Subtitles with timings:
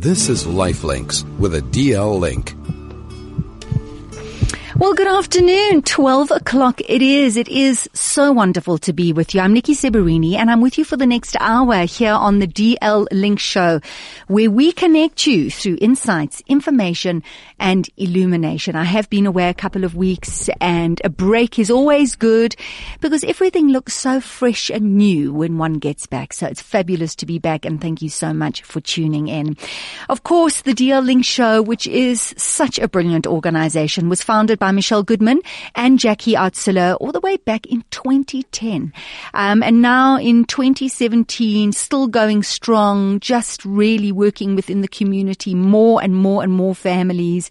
[0.00, 2.54] This is Lifelinks with a DL link.
[4.78, 5.82] Well, good afternoon.
[5.82, 7.36] 12 o'clock it is.
[7.36, 9.42] It is so wonderful to be with you.
[9.42, 13.08] I'm Nikki Seberini and I'm with you for the next hour here on the DL
[13.12, 13.82] Link Show
[14.26, 17.22] where we connect you through insights, information
[17.60, 18.74] and illumination.
[18.74, 22.56] I have been away a couple of weeks and a break is always good
[23.00, 26.32] because everything looks so fresh and new when one gets back.
[26.32, 29.58] So it's fabulous to be back and thank you so much for tuning in.
[30.08, 34.72] Of course, the DL Link Show, which is such a brilliant organization, was founded by
[34.72, 35.40] Michelle Goodman
[35.74, 38.92] and Jackie Artzler all the way back in 2010.
[39.34, 46.02] Um, and now in 2017, still going strong, just really working within the community, more
[46.02, 47.49] and more and more families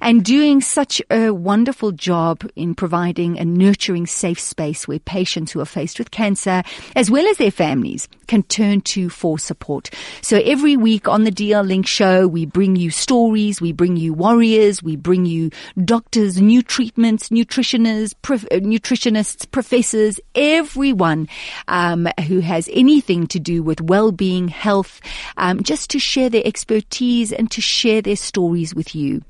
[0.00, 5.60] and doing such a wonderful job in providing a nurturing safe space where patients who
[5.60, 6.62] are faced with cancer,
[6.96, 9.90] as well as their families, can turn to for support.
[10.22, 14.12] So every week on the DL Link show, we bring you stories, we bring you
[14.12, 15.50] warriors, we bring you
[15.84, 21.28] doctors, new treatments, nutritionists, prof- uh, nutritionists, professors, everyone
[21.68, 25.00] um, who has anything to do with well-being, health,
[25.36, 29.22] um, just to share their expertise and to share their stories with you.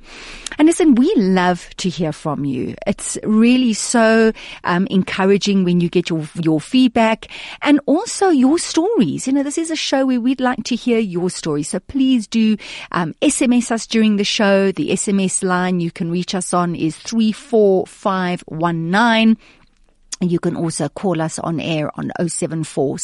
[0.59, 2.75] And listen, we love to hear from you.
[2.87, 4.33] It's really so
[4.65, 7.29] um, encouraging when you get your your feedback
[7.63, 9.27] and also your stories.
[9.27, 11.63] You know, this is a show where we'd like to hear your story.
[11.63, 12.57] So please do
[12.93, 14.71] um, SMS us during the show.
[14.73, 19.39] The SMS line you can reach us on is three four five one nine.
[20.23, 22.99] You can also call us on air on 074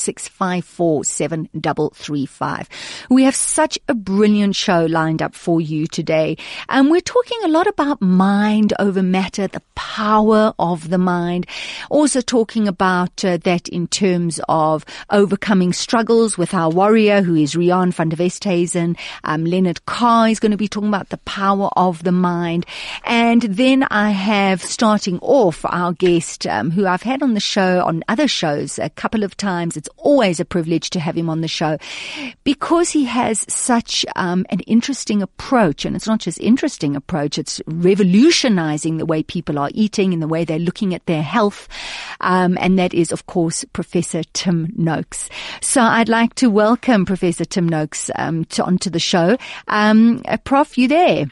[3.08, 6.36] We have such a brilliant show lined up for you today.
[6.68, 11.46] And we're talking a lot about mind over matter, the power of the mind.
[11.88, 17.54] Also talking about uh, that in terms of overcoming struggles with our warrior who is
[17.54, 18.94] Rian van der Westhuizen.
[19.24, 22.66] Um, Leonard Carr is going to be talking about the power of the mind.
[23.04, 27.82] And then I have starting off our guest um, who I've had on the show,
[27.84, 29.76] on other shows a couple of times.
[29.76, 31.78] It's always a privilege to have him on the show
[32.44, 35.84] because he has such um, an interesting approach.
[35.84, 40.28] And it's not just interesting approach, it's revolutionizing the way people are eating and the
[40.28, 41.68] way they're looking at their health.
[42.20, 45.28] Um, and that is, of course, Professor Tim Noakes.
[45.60, 49.36] So I'd like to welcome Professor Tim Noakes um, to, onto the show.
[49.68, 51.26] Um, uh, Prof, you there?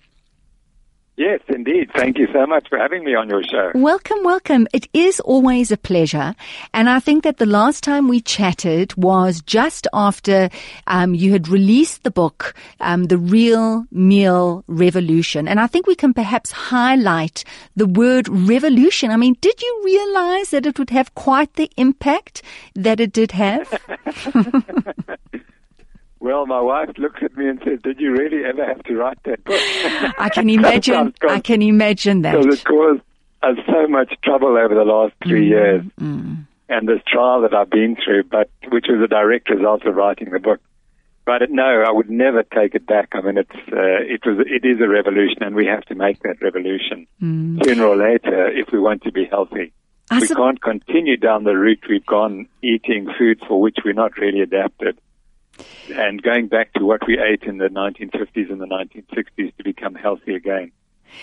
[1.16, 1.90] Yes, indeed.
[1.94, 3.70] Thank you so much for having me on your show.
[3.76, 4.66] Welcome, welcome.
[4.72, 6.34] It is always a pleasure.
[6.72, 10.50] And I think that the last time we chatted was just after
[10.88, 15.46] um, you had released the book, um, The Real Meal Revolution.
[15.46, 17.44] And I think we can perhaps highlight
[17.76, 19.12] the word revolution.
[19.12, 22.42] I mean, did you realize that it would have quite the impact
[22.74, 23.72] that it did have?
[26.24, 29.22] Well, my wife looked at me and said, "Did you really ever have to write
[29.24, 29.60] that book?"
[30.18, 31.12] I can imagine.
[31.28, 32.40] I can imagine that.
[32.40, 33.02] Because it caused
[33.42, 36.46] us so much trouble over the last three mm, years, mm.
[36.70, 40.30] and this trial that I've been through, but which was a direct result of writing
[40.30, 40.60] the book.
[41.26, 43.10] But no, I would never take it back.
[43.12, 46.22] I mean, it's uh, it was it is a revolution, and we have to make
[46.22, 47.62] that revolution mm.
[47.66, 49.74] sooner or later if we want to be healthy.
[50.10, 54.16] I we can't continue down the route we've gone, eating foods for which we're not
[54.16, 54.98] really adapted
[55.90, 59.94] and going back to what we ate in the 1950s and the 1960s to become
[59.94, 60.72] healthy again.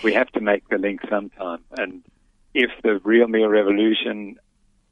[0.02, 1.62] We have to make the link sometime.
[1.76, 2.02] And
[2.54, 4.36] if the real meal revolution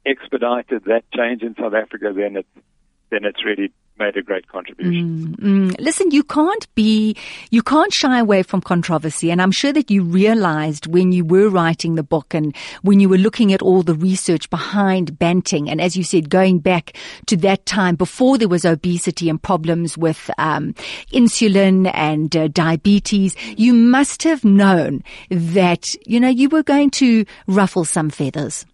[0.05, 2.65] expedited that change in South Africa, then it's
[3.11, 5.35] then it's really made a great contribution.
[5.39, 5.79] Mm, mm.
[5.79, 7.15] Listen, you can't be,
[7.51, 9.29] you can't shy away from controversy.
[9.29, 13.07] And I'm sure that you realized when you were writing the book and when you
[13.07, 15.69] were looking at all the research behind Banting.
[15.69, 19.97] And as you said, going back to that time before there was obesity and problems
[19.97, 20.73] with um,
[21.13, 27.25] insulin and uh, diabetes, you must have known that, you know, you were going to
[27.45, 28.65] ruffle some feathers.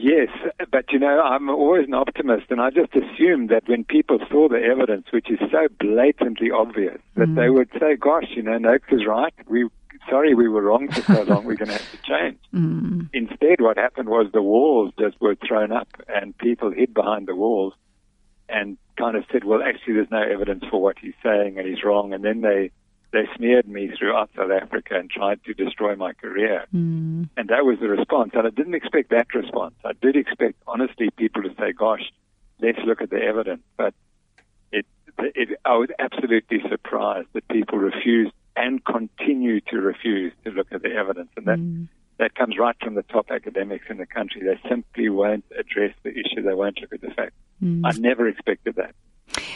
[0.00, 0.28] Yes,
[0.70, 4.48] but you know, I'm always an optimist, and I just assumed that when people saw
[4.48, 7.34] the evidence, which is so blatantly obvious, that mm.
[7.34, 9.34] they would say, "Gosh, you know, Noakes is right.
[9.48, 9.68] We
[10.08, 11.44] sorry we were wrong for so long.
[11.44, 13.10] We're going to have to change." Mm.
[13.12, 17.34] Instead, what happened was the walls just were thrown up, and people hid behind the
[17.34, 17.74] walls,
[18.48, 21.84] and kind of said, "Well, actually, there's no evidence for what he's saying, and he's
[21.84, 22.70] wrong." And then they
[23.10, 26.66] they smeared me throughout South Africa and tried to destroy my career.
[26.74, 27.28] Mm.
[27.36, 28.32] And that was the response.
[28.34, 29.74] And I didn't expect that response.
[29.84, 32.12] I did expect, honestly, people to say, gosh,
[32.60, 33.62] let's look at the evidence.
[33.76, 33.94] But
[34.72, 34.84] it,
[35.18, 40.82] it, I was absolutely surprised that people refused and continue to refuse to look at
[40.82, 41.30] the evidence.
[41.36, 41.88] And that, mm.
[42.18, 44.42] that comes right from the top academics in the country.
[44.42, 46.42] They simply won't address the issue.
[46.42, 47.36] They won't look at the facts.
[47.62, 47.82] Mm.
[47.84, 48.94] I never expected that.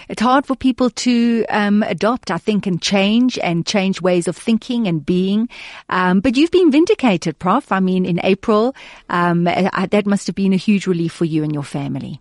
[0.08, 4.36] It's hard for people to um, adopt, I think, and change and change ways of
[4.36, 5.48] thinking and being.
[5.88, 7.72] Um, but you've been vindicated, Prof.
[7.72, 8.74] I mean, in April,
[9.08, 12.20] um, I, that must have been a huge relief for you and your family.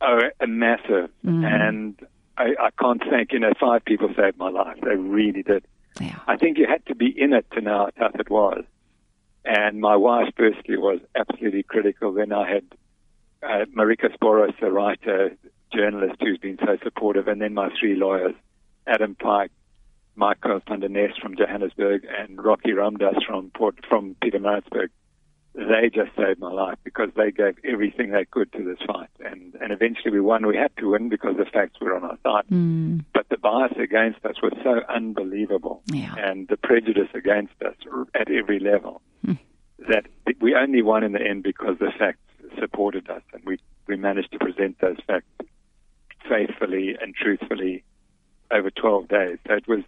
[0.00, 1.10] Oh, a massive.
[1.24, 1.44] Mm.
[1.44, 2.06] And
[2.36, 4.78] I, I can't thank, you know, five people saved my life.
[4.82, 5.66] They really did.
[6.00, 6.18] Yeah.
[6.28, 8.64] I think you had to be in it to know how tough it was.
[9.44, 12.12] And my wife, firstly, was absolutely critical.
[12.12, 12.64] Then I had
[13.42, 15.36] uh, Marika Sboros, a writer,
[15.72, 18.34] journalist who's been so supportive, and then my three lawyers,
[18.86, 19.50] Adam Pike,
[20.16, 24.88] Michael van der Nest from Johannesburg, and Rocky Ramdas from Port, from Pietermaritzburg.
[25.54, 29.54] They just saved my life because they gave everything they could to this fight, and
[29.60, 30.46] and eventually we won.
[30.46, 33.04] We had to win because the facts were on our side, mm.
[33.12, 36.14] but the bias against us was so unbelievable, yeah.
[36.16, 37.74] and the prejudice against us
[38.14, 39.38] at every level mm.
[39.88, 40.04] that
[40.40, 42.20] we only won in the end because the facts
[42.60, 45.26] supported us, and we we managed to present those facts
[46.28, 47.84] faithfully and truthfully
[48.50, 49.38] over 12 days.
[49.46, 49.80] So it was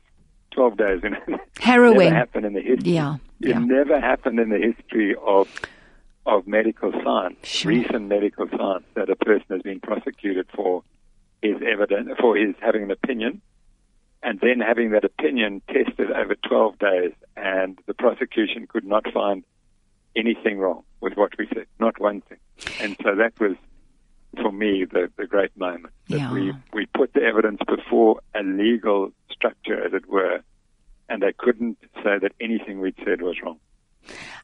[0.52, 1.00] 12 days.
[1.02, 1.16] And
[1.60, 1.98] Harrowing.
[1.98, 2.92] never happened in the history.
[2.92, 3.16] Yeah.
[3.40, 5.48] It never happened in the history of
[6.26, 7.70] of medical science, Sure.
[7.72, 10.82] recent medical science, that a person has been prosecuted for
[11.40, 13.40] his evidence, for his having an opinion,
[14.22, 19.44] and then having that opinion tested over 12 days, and the prosecution could not find
[20.14, 22.38] anything wrong with what we said, not one thing.
[22.80, 23.56] And so that was,
[24.36, 25.92] for me, the, the great moment.
[26.08, 26.32] That Yeah.
[26.32, 30.40] we, we put the evidence before a legal structure, as it were,
[31.08, 33.58] and they couldn't say that anything we'd said was wrong.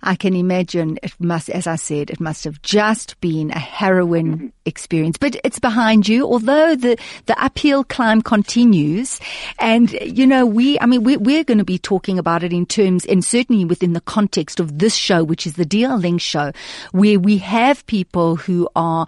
[0.03, 4.37] I can imagine it must, as I said, it must have just been a harrowing
[4.37, 4.47] mm-hmm.
[4.65, 9.19] experience, but it's behind you, although the, the uphill climb continues.
[9.59, 12.67] And, you know, we, I mean, we, we're going to be talking about it in
[12.67, 16.53] terms, and certainly within the context of this show, which is the DL Link show,
[16.93, 19.07] where we have people who are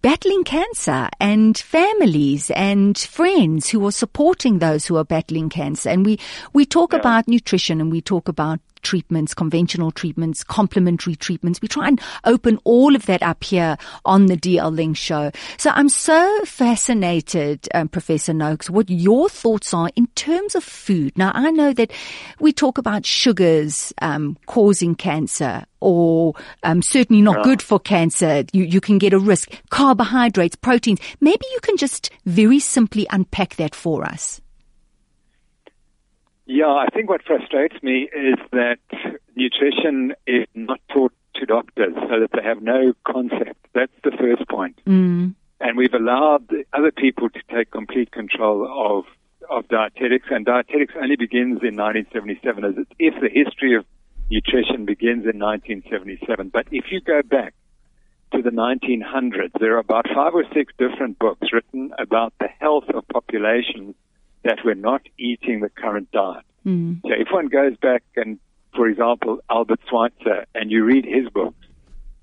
[0.00, 5.90] battling cancer and families and friends who are supporting those who are battling cancer.
[5.90, 6.18] And we,
[6.52, 7.00] we talk Yeah.
[7.00, 11.60] about nutrition and we talk about treatments, conventional treatments, complementary treatments.
[11.62, 15.30] We try and open all of that up here on the DL Link show.
[15.58, 21.16] So I'm so fascinated, um, Professor Noakes, what your thoughts are in terms of food.
[21.16, 21.92] Now, I know that
[22.40, 27.42] we talk about sugars um, causing cancer or um, certainly not Yeah.
[27.44, 28.44] good for cancer.
[28.52, 29.50] You, you can get a risk.
[29.70, 31.00] Carbohydrates, proteins.
[31.20, 34.40] Maybe you can just very simply unpack that for us.
[36.52, 38.80] Yeah, I think what frustrates me is that
[39.36, 43.68] nutrition is not taught to doctors so that they have no concept.
[43.72, 44.80] That's the first point.
[44.84, 45.36] Mm.
[45.60, 49.04] And we've allowed other people to take complete control of,
[49.48, 53.84] of dietetics, and dietetics only begins in 1977 as if the history of
[54.28, 56.48] nutrition begins in 1977.
[56.48, 57.54] But if you go back
[58.34, 62.88] to the 1900s, there are about five or six different books written about the health
[62.92, 63.94] of populations
[64.42, 66.44] that we're not eating the current diet.
[66.66, 67.00] Mm.
[67.02, 68.38] So if one goes back and,
[68.74, 71.66] for example, Albert Schweitzer, and you read his books,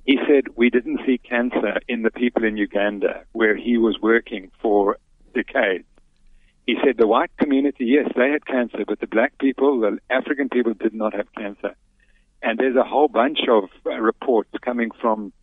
[0.06, 4.52] he said we didn't see cancer in the people in Uganda where he was working
[4.62, 4.98] for
[5.34, 5.84] decades.
[6.66, 10.50] He said the white community, yes, they had cancer, but the black people, the African
[10.50, 11.76] people did not have cancer.
[12.42, 15.34] And there's a whole bunch of uh, reports coming from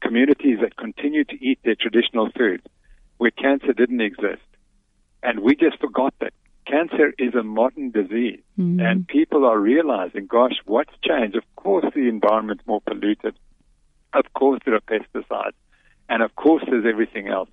[0.00, 2.64] communities that continue to eat their traditional foods
[3.18, 4.42] where cancer didn't exist.
[5.24, 6.34] And we just forgot that
[6.66, 8.40] cancer is a modern disease.
[8.58, 8.80] Mm.
[8.80, 11.36] And people are realizing, gosh, what's changed?
[11.36, 13.34] Of course, the environment's more polluted.
[14.12, 15.56] Of course, there are pesticides.
[16.08, 17.48] And of course, there's everything else.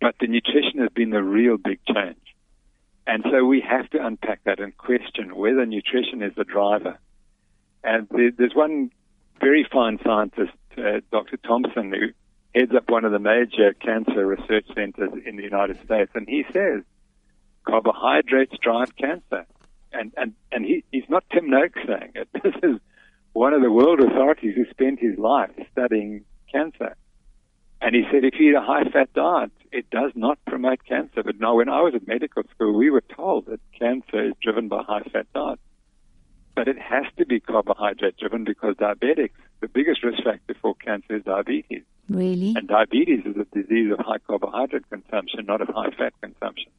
[0.00, 2.18] But the nutrition has been the real big change.
[3.06, 6.98] And so we have to unpack that and question whether nutrition is the driver.
[7.84, 8.90] And there's one
[9.40, 11.36] very fine scientist, uh, Dr.
[11.36, 12.08] Thompson, who
[12.54, 16.44] heads up one of the major cancer research centers in the United States, and he
[16.52, 16.82] says
[17.64, 19.46] carbohydrates drive cancer.
[19.92, 22.28] And, and, and he, he's not Tim Noakes saying it.
[22.42, 22.80] This is
[23.32, 26.96] one of the world authorities who spent his life studying cancer.
[27.80, 31.22] And he said if you eat a high fat diet, it does not promote cancer.
[31.24, 34.68] But now when I was at medical school, we were told that cancer is driven
[34.68, 35.60] by high fat diets.
[36.54, 41.16] But it has to be carbohydrate driven because diabetics, the biggest risk factor for cancer
[41.16, 41.82] is diabetes.
[42.08, 42.52] Really?
[42.56, 46.70] And diabetes is a disease of high carbohydrate consumption, not of high fat consumption.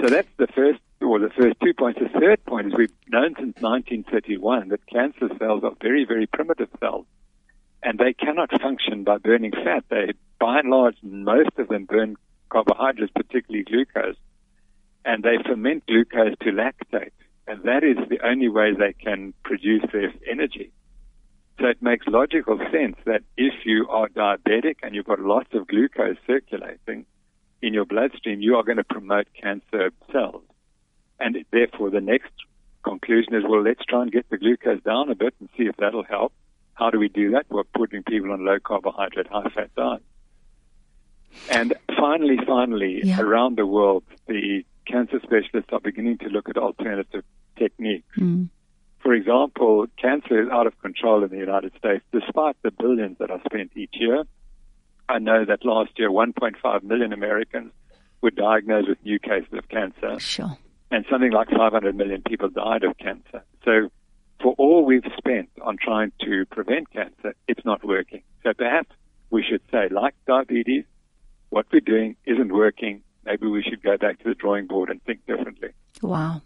[0.00, 2.00] So that's the first, or the first two points.
[2.00, 6.68] The third point is we've known since 1931 that cancer cells are very, very primitive
[6.80, 7.06] cells.
[7.82, 9.84] And they cannot function by burning fat.
[9.88, 12.16] They, by and large, most of them burn
[12.50, 14.16] carbohydrates, particularly glucose.
[15.04, 17.12] And they ferment glucose to lactate.
[17.46, 20.72] And that is the only way they can produce their energy.
[21.60, 25.66] So it makes logical sense that if you are diabetic and you've got lots of
[25.68, 27.06] glucose circulating,
[27.62, 30.42] in your bloodstream, you are going to promote cancer cells.
[31.18, 32.30] And therefore, the next
[32.84, 35.76] conclusion is, well, let's try and get the glucose down a bit and see if
[35.76, 36.32] that'll help.
[36.74, 37.46] How do we do that?
[37.48, 40.02] We're putting people on low carbohydrate, high fat diet.
[41.50, 43.20] And finally, finally, Yeah.
[43.20, 47.24] around the world, the cancer specialists are beginning to look at alternative
[47.56, 48.14] techniques.
[48.16, 48.48] Mm.
[49.00, 53.30] For example, cancer is out of control in the United States, despite the billions that
[53.30, 54.24] are spent each year.
[55.08, 57.72] I know that last year, 1.5 million Americans
[58.20, 60.56] were diagnosed with new cases of cancer, Sure.
[60.90, 63.44] and something like 500 million people died of cancer.
[63.64, 63.90] So,
[64.42, 68.22] for all we've spent on trying to prevent cancer, it's not working.
[68.42, 68.90] So, perhaps
[69.30, 70.84] we should say, like diabetes,
[71.50, 73.02] what we're doing isn't working.
[73.26, 75.70] Maybe we should go back to the drawing board and think differently.
[76.00, 76.42] Wow.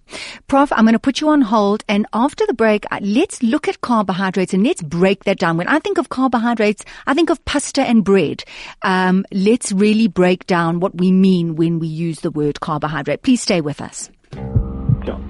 [0.49, 3.69] Prof, I'm going to put you on hold and after the break, uh, let's look
[3.69, 5.59] at carbohydrates and let's break that down.
[5.59, 8.45] When I think of carbohydrates, I think of pasta and bread.
[8.83, 13.23] Um, let's really break down what we mean when we use the word carbohydrate.
[13.23, 14.11] Please stay with us.
[14.33, 15.21] So,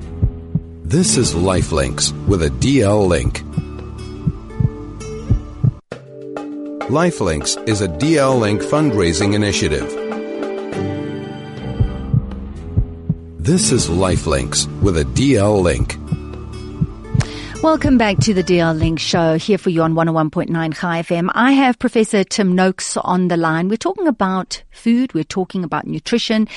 [0.85, 3.43] This is Lifelinks with a DL link.
[6.91, 10.10] Lifelinks is a DL link fundraising initiative.
[13.43, 15.97] This is Lifelinks with a DL link.
[17.63, 21.29] Welcome back to the DL Link show here for you on 101.9 High FM.
[21.35, 23.69] I have Professor Tim Noakes on the line.
[23.69, 26.49] We're talking about food, we're talking about nutrition,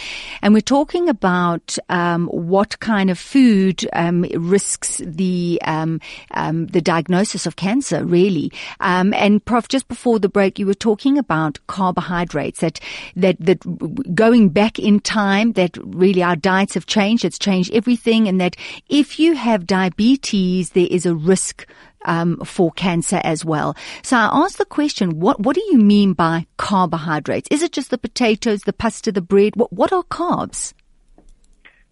[0.42, 6.00] and we're talking about um, what kind of food um, risks the um,
[6.32, 8.50] um, the diagnosis of cancer, really.
[8.80, 12.80] Um, and Prof, just before the break, you were talking about carbohydrates that
[13.18, 17.26] that that going back in time, that really our diets have changed.
[17.26, 18.56] It's changed everything, and that
[18.88, 21.68] if you have diabetes, there is a risk
[22.06, 23.76] um, for cancer as well.
[24.04, 27.48] So I asked the question: What what do you mean by carbohydrates?
[27.52, 29.56] Is it just the potatoes, the pasta, the bread?
[29.56, 30.74] What what are carbs?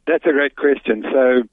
[0.08, 1.04] That's a great question.
[1.12, 1.44] So,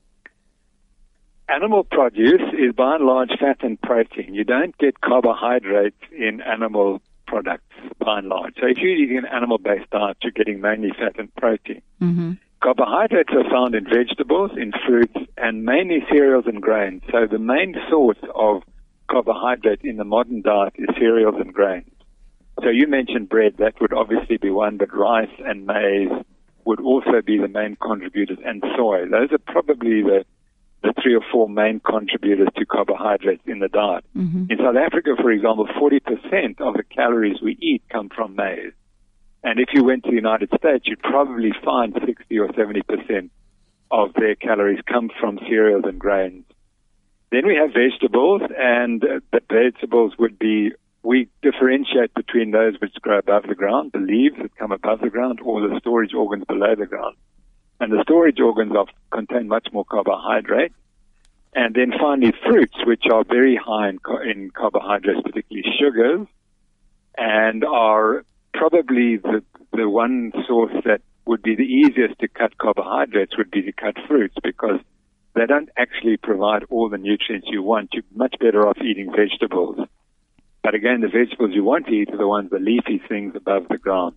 [1.48, 4.34] animal produce is by and large fat and protein.
[4.34, 8.54] You don't get carbohydrates in animal products by and large.
[8.60, 11.82] So, if you're eating an animal based diet, you're getting mainly fat and protein.
[12.00, 12.32] Mm-hmm.
[12.62, 17.02] Carbohydrates are found in vegetables, in fruits, and mainly cereals and grains.
[17.12, 18.62] So, the main source of
[19.08, 21.90] carbohydrate in the modern diet is cereals and grains.
[22.62, 26.10] So, you mentioned bread, that would obviously be one, but rice and maize
[26.64, 29.06] would also be the main contributors, and soy.
[29.08, 30.24] Those are probably the,
[30.82, 34.04] the three or four main contributors to carbohydrates in the diet.
[34.16, 34.50] Mm-hmm.
[34.50, 38.72] In South Africa, for example, 40% of the calories we eat come from maize.
[39.42, 43.30] And if you went to the United States, you'd probably find 60 or 70%
[43.90, 46.44] of their calories come from cereals and grains.
[47.30, 53.18] Then we have vegetables, and the vegetables would be, we differentiate between those which grow
[53.18, 56.74] above the ground, the leaves that come above the ground, or the storage organs below
[56.74, 57.16] the ground.
[57.80, 60.72] And the storage organs are, contain much more carbohydrate.
[61.54, 66.26] And then finally, fruits, which are very high in, in carbohydrates, particularly sugars,
[67.16, 68.24] and are
[68.54, 73.62] probably the, the one source that would be the easiest to cut carbohydrates would be
[73.62, 74.80] to cut fruits because
[75.34, 77.90] they don't actually provide all the nutrients you want.
[77.92, 79.78] You're much better off eating vegetables.
[80.62, 83.68] But again, the vegetables you want to eat are the ones, the leafy things above
[83.68, 84.16] the ground.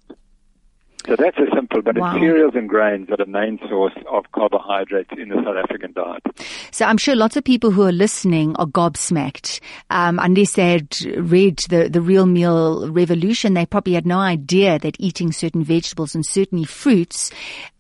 [1.08, 2.12] So that's a simple, but Wow.
[2.13, 6.22] it's cereals and grains are the main source of carbohydrates in the South African diet.
[6.70, 9.60] So I'm sure lots of people who are listening are gobsmacked.
[9.89, 14.77] Um, unless they had read the, the Real Meal Revolution, they probably had no idea
[14.79, 17.31] that eating certain vegetables and certainly fruits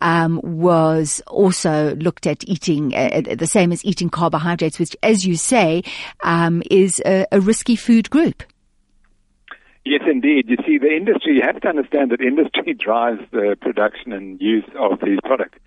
[0.01, 5.35] um, was also looked at eating uh, the same as eating carbohydrates, which, as you
[5.35, 5.83] say,
[6.23, 8.43] um, is a, a risky food group.
[9.83, 10.49] Yes, indeed.
[10.49, 14.65] You see, the industry, you have to understand that industry drives the production and use
[14.77, 15.57] of these products.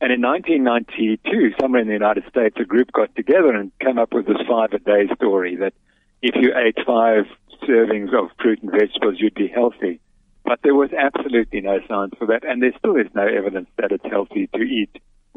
[0.00, 4.12] And in 1992, somewhere in the United States, a group got together and came up
[4.12, 5.74] with this five a day story that
[6.22, 7.26] if you ate five
[7.62, 10.00] servings of fruit and vegetables, you'd be healthy.
[10.44, 13.92] But there was absolutely no science for that, and there still is no evidence that
[13.92, 14.90] it's healthy to eat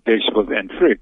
[0.03, 0.99] vegetables and fruit.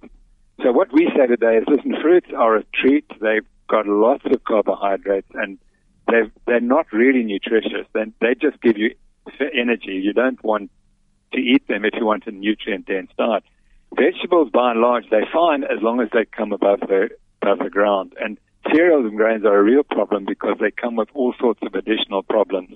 [0.62, 3.06] So what we say today is, listen, fruits are a treat.
[3.22, 5.58] They've got lots of carbohydrates, and
[6.08, 7.88] they're, they're not really nutritious.
[7.94, 8.96] They, they just give you
[9.54, 10.02] energy.
[10.04, 10.72] You don't want
[11.34, 13.44] to eat them if you want a nutrient-dense diet.
[13.96, 17.10] Vegetables, by and large, they're fine as long as they come above the
[17.42, 18.14] above the ground.
[18.20, 18.38] And
[18.72, 22.24] cereals and grains are a real problem because they come with all sorts of additional
[22.24, 22.76] problems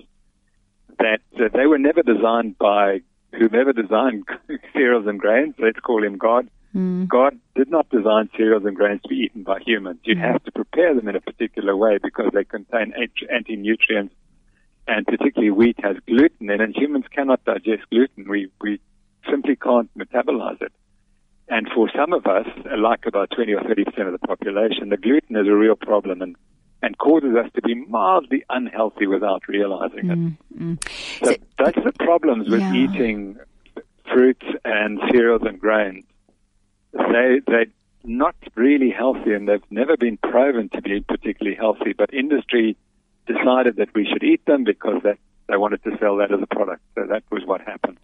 [1.00, 4.26] that uh, they were never designed by whomever designed
[4.74, 5.56] cereals and grains.
[5.60, 6.50] Let's call him God.
[6.76, 7.08] Mm.
[7.08, 10.00] God did not design cereals and grains to be eaten by humans.
[10.04, 12.94] You have to prepare them in a particular way because they contain
[13.32, 14.14] anti nutrients
[14.88, 18.28] and particularly wheat has gluten in, and humans cannot digest gluten.
[18.30, 18.80] We we
[19.30, 20.72] simply can't metabolize it.
[21.50, 22.46] And for some of us,
[22.78, 26.22] like about 20 or 30 percent of the population, the gluten is a real problem
[26.22, 26.36] and
[26.82, 30.20] and causes us to be mildly unhealthy without realizing it.
[30.60, 30.84] Mm,
[31.24, 32.74] So, so, that's the problems with yeah.
[32.74, 33.38] eating
[34.14, 36.06] fruits and cereals and grains.
[36.94, 37.66] They they're
[38.04, 42.78] not really healthy and they've never been proven to be particularly healthy, but industry
[43.26, 45.18] decided that we should eat them because that
[45.48, 46.82] they wanted to sell that as a product.
[46.96, 47.98] So that was what happened.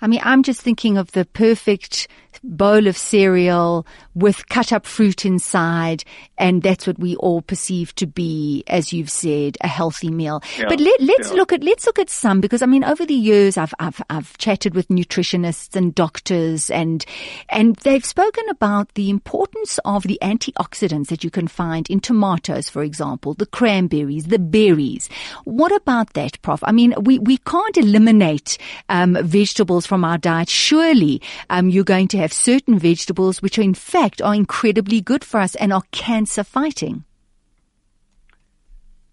[0.00, 2.08] I mean, I'm just thinking of the perfect
[2.44, 6.04] bowl of cereal with cut up fruit inside,
[6.36, 10.42] and that's what we all perceive to be, as you've said, a healthy meal.
[10.58, 11.36] Yeah, but let, us yeah.
[11.36, 14.36] look at let's look at some because I mean, over the years, I've I've I've
[14.38, 17.04] chatted with nutritionists and doctors, and
[17.48, 22.68] and they've spoken about the importance of the antioxidants that you can find in tomatoes,
[22.68, 25.08] for example, the cranberries, the berries.
[25.44, 26.60] What about that, Prof?
[26.62, 30.48] I mean, we we can't eliminate um, vegetables from our diet.
[30.48, 35.24] Surely, um, you're going to have certain vegetables which are in fact are incredibly good
[35.24, 37.04] for us and are cancer fighting.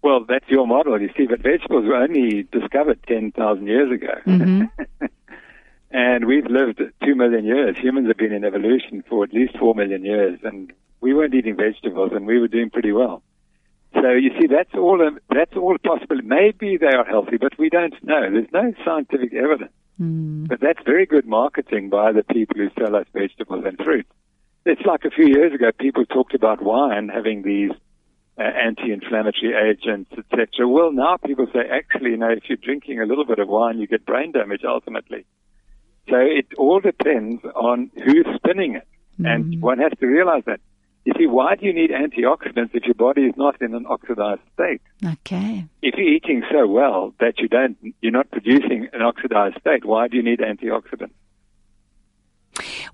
[0.02, 4.14] Well, that's your model, you see, but vegetables were only discovered 10,000 years ago.
[4.24, 5.06] Mm-hmm.
[5.90, 7.76] and we've lived 2 million years.
[7.76, 11.56] Humans have been in evolution for at least 4 million years, and we weren't eating
[11.56, 13.22] vegetables, and we were doing pretty well.
[14.00, 14.98] So you see, that's all.
[15.34, 16.20] That's all possible.
[16.22, 18.30] Maybe they are healthy, but we don't know.
[18.30, 19.72] There's no scientific evidence.
[20.00, 20.48] Mm.
[20.48, 24.06] But that's very good marketing by the people who sell us vegetables and fruit.
[24.66, 27.70] It's like a few years ago, people talked about wine having these
[28.38, 30.68] uh, anti-inflammatory agents, etc.
[30.68, 33.78] Well, now people say, actually, you know, if you're drinking a little bit of wine,
[33.78, 35.24] you get brain damage ultimately.
[36.10, 38.86] So it all depends on who's spinning it.
[39.18, 39.26] Mm.
[39.26, 40.60] And one has to realize that
[41.06, 44.40] you see, why do you need antioxidants if your body is not in an oxidized
[44.54, 44.82] state?
[45.04, 45.64] Okay.
[45.80, 50.08] If you're eating so well that you don't, you're not producing an oxidized state, why
[50.08, 51.12] do you need antioxidants?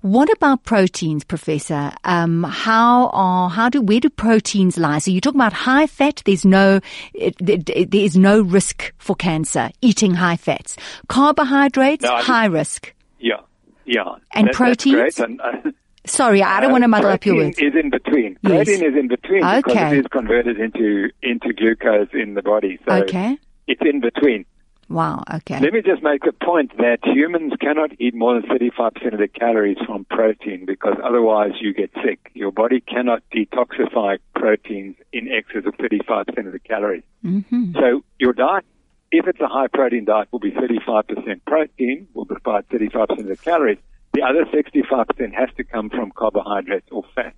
[0.01, 1.91] What about proteins, Professor?
[2.03, 4.99] Um, how are how do where do proteins lie?
[4.99, 6.21] So you talk about high fat.
[6.25, 6.81] There's no
[7.13, 10.75] it, there is no risk for cancer eating high fats.
[11.07, 12.93] Carbohydrates, no, high risk.
[13.19, 13.39] Yeah,
[13.85, 14.15] yeah.
[14.33, 15.19] And that, proteins.
[15.19, 15.71] And, uh,
[16.05, 17.57] Sorry, I don't uh, want to muddle up your words.
[17.59, 18.37] is in between.
[18.41, 18.51] Yes.
[18.51, 19.61] Protein is in between okay.
[19.61, 22.79] because it is converted into into glucose in the body.
[22.87, 23.37] So okay.
[23.67, 24.45] it's in between.
[24.89, 25.59] Wow, okay.
[25.59, 29.27] Let me just make the point that humans cannot eat more than 35% of the
[29.27, 32.31] calories from protein because otherwise you get sick.
[32.33, 37.03] Your body cannot detoxify proteins in excess of 35% of the calories.
[37.23, 37.73] Mm-hmm.
[37.73, 38.65] So your diet,
[39.11, 43.37] if it's a high protein diet, will be 35% protein, will provide 35% of the
[43.37, 43.79] calories.
[44.13, 47.33] The other 65% has to come from carbohydrates or fat.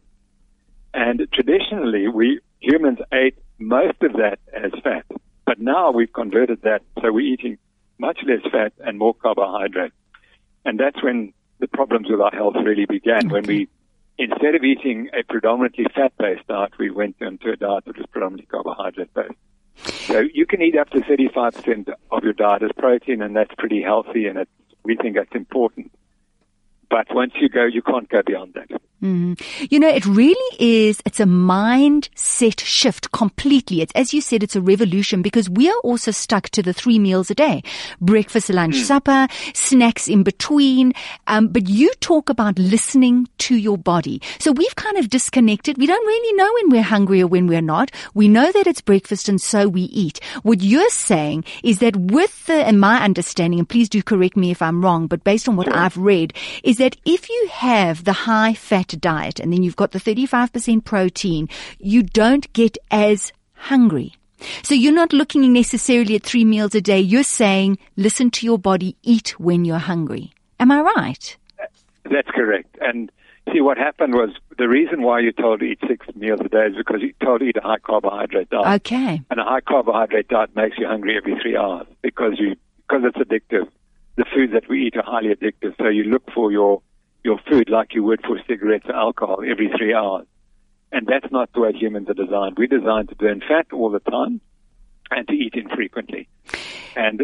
[0.93, 5.05] And traditionally, we humans ate most of that as fat.
[5.45, 7.57] But now we've converted that, so we're eating
[7.97, 9.93] much less fat and more carbohydrate.
[10.65, 13.69] And that's when the problems with our health really began, when we,
[14.17, 18.47] instead of eating a predominantly fat-based diet, we went into a diet that was predominantly
[18.47, 20.07] carbohydrate-based.
[20.07, 23.81] So you can eat up to 35% of your diet as protein, and that's pretty
[23.81, 24.51] healthy, and it's,
[24.83, 25.91] we think that's important.
[26.95, 28.69] But once you go, you can't go beyond that.
[29.03, 29.39] Mm.
[29.69, 33.81] You know, it really is, it's a mindset shift completely.
[33.81, 36.97] It's, as you said, it's a revolution because we are also stuck to the three
[36.97, 37.61] meals a day.
[38.01, 38.83] Breakfast, lunch, mm.
[38.83, 40.93] supper, snacks in between.
[41.27, 44.21] Um, but you talk about listening to your body.
[44.39, 45.77] So we've kind of disconnected.
[45.77, 47.91] We don't really know when we're hungry or when we're not.
[48.13, 50.19] We know that it's breakfast and so we eat.
[50.43, 54.51] What you're saying is that with the, and my understanding, and please do correct me
[54.51, 55.65] if I'm wrong, but based on what.
[55.75, 59.91] I've read, is that if you have the high fat diet and then you've got
[59.91, 64.13] the 35% protein, you don't get as hungry.
[64.63, 66.99] So you're not looking necessarily at three meals a day.
[66.99, 70.33] You're saying, listen to your body, eat when you're hungry.
[70.59, 71.37] Am I right?
[72.03, 72.77] That's correct.
[72.81, 73.11] And
[73.51, 76.67] see, what happened was the reason why you're told to eat six meals a day
[76.67, 78.81] is because you're told to eat a high carbohydrate diet.
[78.81, 79.21] Okay.
[79.29, 82.55] And a high carbohydrate diet makes you hungry every three hours because you
[82.87, 83.67] because it's addictive.
[84.17, 85.75] The foods that we eat are highly addictive.
[85.77, 86.81] So you look for your
[87.25, 90.27] your food like you would for cigarettes or alcohol every three hours.
[90.91, 92.55] And that's not the way humans are designed.
[92.57, 94.39] We're designed to burn fat all the time
[95.11, 96.29] and to eat infrequently.
[96.95, 97.19] And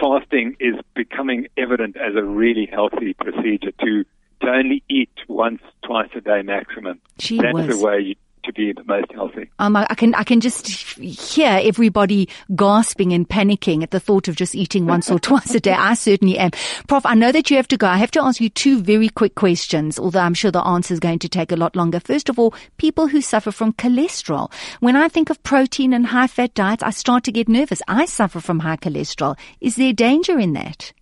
[0.00, 4.04] fasting is becoming evident as a really healthy procedure to,
[4.40, 7.00] to only eat once, twice a day maximum.
[7.18, 9.50] Gee that's the way you, to be the most healthy.
[9.58, 10.66] Um, I, I can I can just
[10.98, 15.60] hear everybody gasping and panicking at the thought of just eating once or twice a
[15.60, 15.72] day.
[15.72, 16.50] I certainly am.
[16.88, 17.86] Prof, I know that you have to go.
[17.86, 21.00] I have to ask you two very quick questions, although I'm sure the answer is
[21.00, 22.00] going to take a lot longer.
[22.00, 24.52] First of all, people who suffer from cholesterol.
[24.80, 27.82] When I think of protein and high fat diets, I start to get nervous.
[27.88, 29.38] I suffer from high cholesterol.
[29.60, 30.92] Is there danger in that?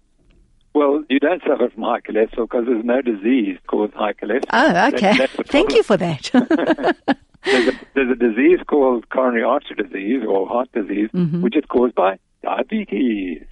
[0.72, 4.44] Well, you don't suffer from high cholesterol because there's no disease called high cholesterol.
[4.52, 5.16] Oh, okay.
[5.16, 7.16] That, Thank you for that.
[7.44, 11.42] there's, a, there's, a, disease called coronary artery disease or heart disease, mm-hmm.
[11.42, 13.44] which is caused by diabetes.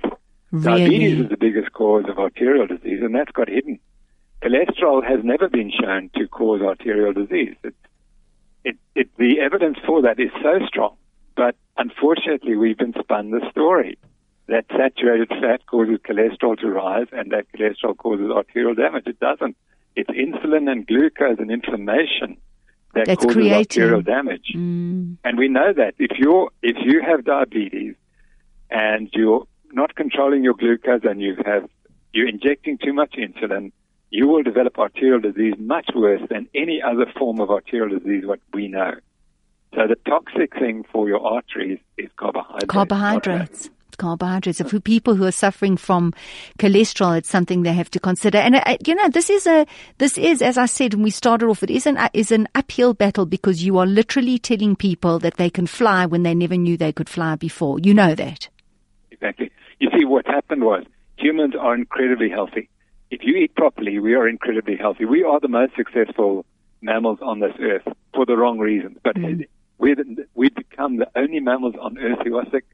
[0.51, 0.65] Really?
[0.65, 3.79] Diabetes is the biggest cause of arterial disease, and that's got hidden.
[4.43, 7.57] Cholesterol has never been shown to cause arterial disease.
[7.65, 7.75] It,
[8.65, 10.97] it, it, the evidence for that is so strong,
[11.37, 13.99] but unfortunately, we've been spun the story
[14.47, 19.07] that saturated fat causes cholesterol to rise and that cholesterol causes arterial damage.
[19.07, 19.57] It doesn't.
[19.97, 22.39] It's insulin and glucose and inflammation
[22.95, 23.83] that That's causes creating.
[23.83, 24.53] arterial damage.
[24.55, 25.17] Mm.
[25.25, 27.95] And we know that if you're if you have diabetes
[28.71, 31.69] and you're not controlling your glucose and you have
[32.13, 33.73] you're injecting too much insulin,
[34.11, 38.41] you will develop arterial disease much worse than any other form of arterial disease what
[38.55, 38.95] we know.
[39.75, 42.67] So the toxic thing for your arteries is carbohydrates.
[42.69, 44.61] Carbohydrates carbohydrates.
[44.63, 46.15] For people who are suffering from
[46.59, 48.39] cholesterol, it's something they have to consider.
[48.39, 49.67] And uh, you know, this is a
[49.99, 52.49] this is, as I said when we started off, it is an uh, is an
[52.55, 56.57] uphill battle because you are literally telling people that they can fly when they never
[56.57, 57.79] knew they could fly before.
[57.79, 58.49] You know that.
[59.11, 59.51] Exactly.
[59.81, 60.85] You see, what happened was
[61.17, 62.69] humans are incredibly healthy.
[63.11, 65.05] If you eat properly, we are incredibly healthy.
[65.05, 66.45] We are the most successful
[66.83, 67.83] mammals on this earth
[68.15, 69.47] for the wrong reasons, but mm.
[69.79, 69.95] we
[70.35, 72.65] we become the only mammals on earth who are sick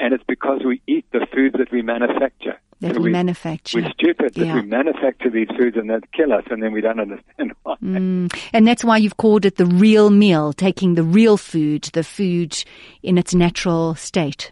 [0.00, 2.58] and it's because we eat the foods that we manufacture.
[2.80, 3.80] That so we, we, manufacture.
[3.80, 4.54] We're stupid yeah.
[4.54, 7.76] that we manufacture these foods and they kill us, and then we don't understand why.
[7.82, 8.34] Mm.
[8.54, 12.64] And that's why you've called it the real meal, taking the real food, the food
[13.02, 14.50] in its natural state.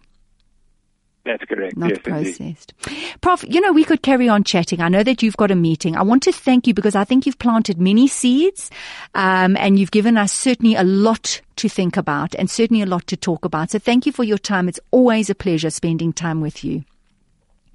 [1.29, 1.77] That's correct.
[1.77, 2.73] Not yes, processed.
[2.87, 3.21] Indeed.
[3.21, 4.81] Prof, you know, we could carry on chatting.
[4.81, 5.95] I know that you've got a meeting.
[5.95, 8.71] I want to thank you because I think you've planted many seeds,
[9.14, 13.07] um, and you've given us certainly a lot to think about and certainly a lot
[13.09, 13.73] to talk about.
[13.73, 14.71] So thank you for your time.
[14.71, 16.85] It's always a pleasure spending time with you.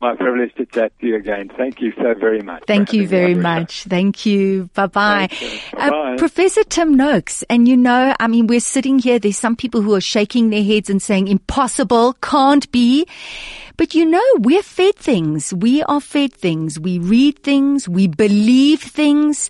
[0.04, 1.50] My privilege to chat to you again.
[1.56, 2.66] Thank you so very much.
[2.68, 3.86] Thank you very much.
[3.86, 4.70] Thank you.
[4.74, 5.30] Bye bye.
[5.78, 9.18] Uh, Professor Tim Noakes, and you know, I mean, we're sitting here.
[9.18, 13.08] There's some people who are shaking their heads and saying, impossible, can't be.
[13.78, 15.54] But you know, we're fed things.
[15.54, 16.78] We are fed things.
[16.78, 17.88] We read things.
[17.88, 19.50] We believe things.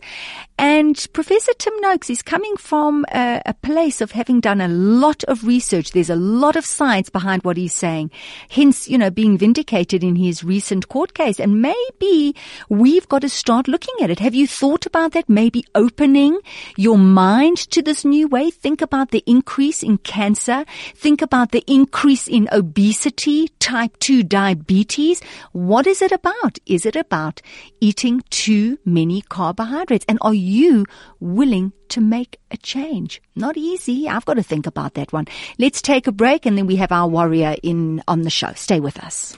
[0.65, 5.21] And Professor Tim Noakes is coming from a, a, place of having done a lot
[5.25, 5.91] of research.
[5.91, 8.11] There's a lot of science behind what he's saying.
[8.49, 11.37] Hence, you know, being vindicated in his recent court case.
[11.37, 12.33] And maybe
[12.69, 14.19] we've got to start looking at it.
[14.19, 15.27] Have you thought about that?
[15.27, 16.39] Maybe opening
[16.77, 18.49] your mind to this new way.
[18.49, 20.63] Think about the increase in cancer.
[20.95, 25.21] Think about the increase in obesity, type 2 diabetes.
[25.51, 26.57] What is it about?
[26.65, 27.41] Is it about
[27.83, 30.05] eating too many carbohydrates?
[30.07, 30.85] And are you
[31.19, 33.21] willing to make a change?
[33.35, 34.07] Not easy.
[34.07, 35.25] I've got to think about that one.
[35.59, 38.53] Let's take a break and then we have our warrior in on the show.
[38.55, 39.37] Stay with us.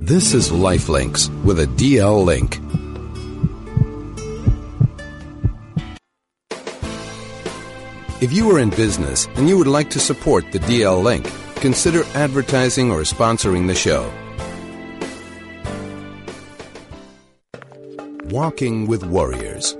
[0.00, 2.58] This is Lifelinks with a DL link.
[8.22, 12.02] If you are in business and you would like to support the DL link, consider
[12.14, 14.10] advertising or sponsoring the show.
[18.36, 19.74] Walking with Warriors.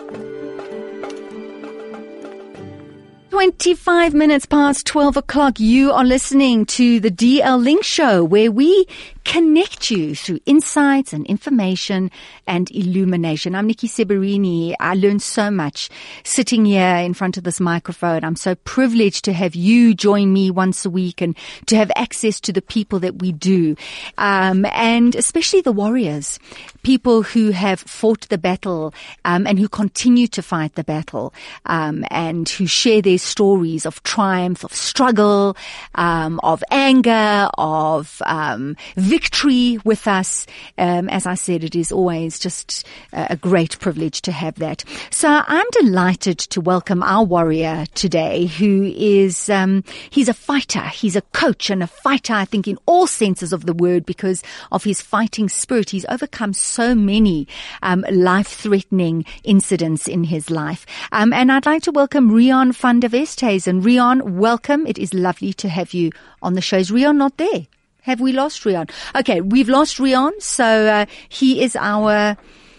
[3.28, 8.86] 25 minutes past 12 o'clock, you are listening to the DL Link Show where we
[9.26, 12.12] connect you through insights and information
[12.46, 13.56] and illumination.
[13.56, 14.74] I'm Nikki Seberini.
[14.78, 15.90] I learned so much
[16.22, 18.22] sitting here in front of this microphone.
[18.22, 21.36] I'm so privileged to have you join me once a week and
[21.66, 23.74] to have access to the people that we do.
[24.16, 26.38] Um, and especially the warriors,
[26.84, 31.34] people who have fought the battle, um, and who continue to fight the battle,
[31.64, 35.56] um, and who share their stories of triumph, of struggle,
[35.96, 38.76] um, of anger, of, um,
[39.16, 40.46] victory with us.
[40.76, 44.84] Um, as I said, it is always just a great privilege to have that.
[45.10, 51.16] So I'm delighted to welcome our warrior today, who is um, he's a fighter, he's
[51.16, 52.34] a coach and a fighter.
[52.34, 56.52] I think in all senses of the word, because of his fighting spirit, he's overcome
[56.52, 57.48] so many
[57.80, 60.84] um, life-threatening incidents in his life.
[61.10, 63.80] Um, and I'd like to welcome Rian van der Westhuizen.
[63.80, 64.86] Rian, welcome.
[64.86, 66.76] It is lovely to have you on the show.
[66.76, 67.66] Is Rian not there?
[68.06, 68.88] Have we lost Rian?
[69.16, 72.36] Okay, we've lost Rian, so uh, he is our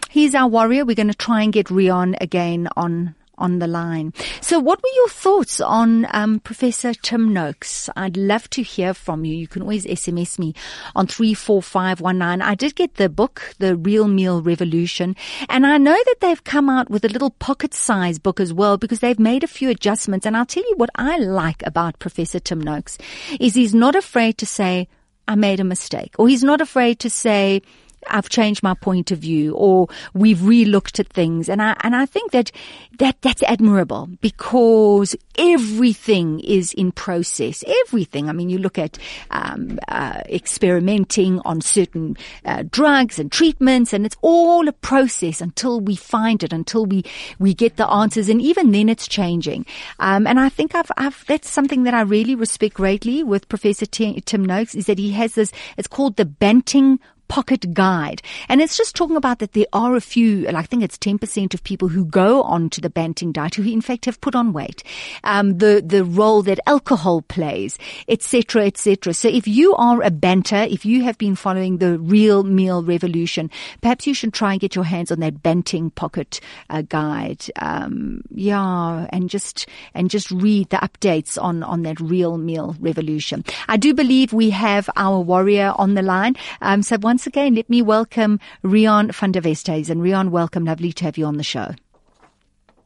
[0.09, 0.85] he's our warrior.
[0.85, 4.13] We're going to try and get Rian again on on the line.
[4.39, 7.89] So what were your thoughts on um, Professor Tim Noakes?
[7.97, 9.35] I'd love to hear from you.
[9.35, 10.55] You can always SMS me
[10.95, 12.41] on 34519.
[12.41, 15.13] I did get the book, The Real Meal Revolution,
[15.49, 18.77] and I know that they've come out with a little pocket size book as well
[18.77, 20.25] because they've made a few adjustments.
[20.25, 22.97] And I'll tell you what I like about Professor Tim Noakes
[23.41, 24.87] is he's not afraid to say,
[25.27, 27.61] I made a mistake, or he's not afraid to say,
[28.09, 31.49] I've changed my point of view or we've relooked at things.
[31.49, 32.51] And I, and I think that,
[32.99, 37.63] that, that's admirable because everything is in process.
[37.85, 38.29] Everything.
[38.29, 38.97] I mean, you look at,
[39.31, 45.79] um, uh, experimenting on certain, uh, drugs and treatments and it's all a process until
[45.81, 47.03] we find it, until we,
[47.39, 48.29] we get the answers.
[48.29, 49.65] And even then it's changing.
[49.99, 53.85] Um, and I think I've, I've, that's something that I really respect greatly with Professor
[53.85, 58.21] Tim, Noakes is that he has this, it's called the Banting pocket guide.
[58.49, 61.63] And it's just talking about that there are a few, I think it's 10% of
[61.63, 64.83] people who go on to the Banting diet who in fact have put on weight.
[65.23, 69.13] Um, the, the role that alcohol plays, etc., etc.
[69.13, 73.49] So if you are a banter, if you have been following the real meal revolution,
[73.81, 77.45] perhaps you should try and get your hands on that Banting pocket uh, guide.
[77.57, 83.43] Um, yeah, and just, and just read the updates on, on that real meal revolution.
[83.67, 86.35] I do believe we have our warrior on the line.
[86.61, 90.01] Um, so once again, let me welcome Rian van der Westhuizen.
[90.03, 90.65] Rian, welcome.
[90.65, 91.73] Lovely to have you on the show.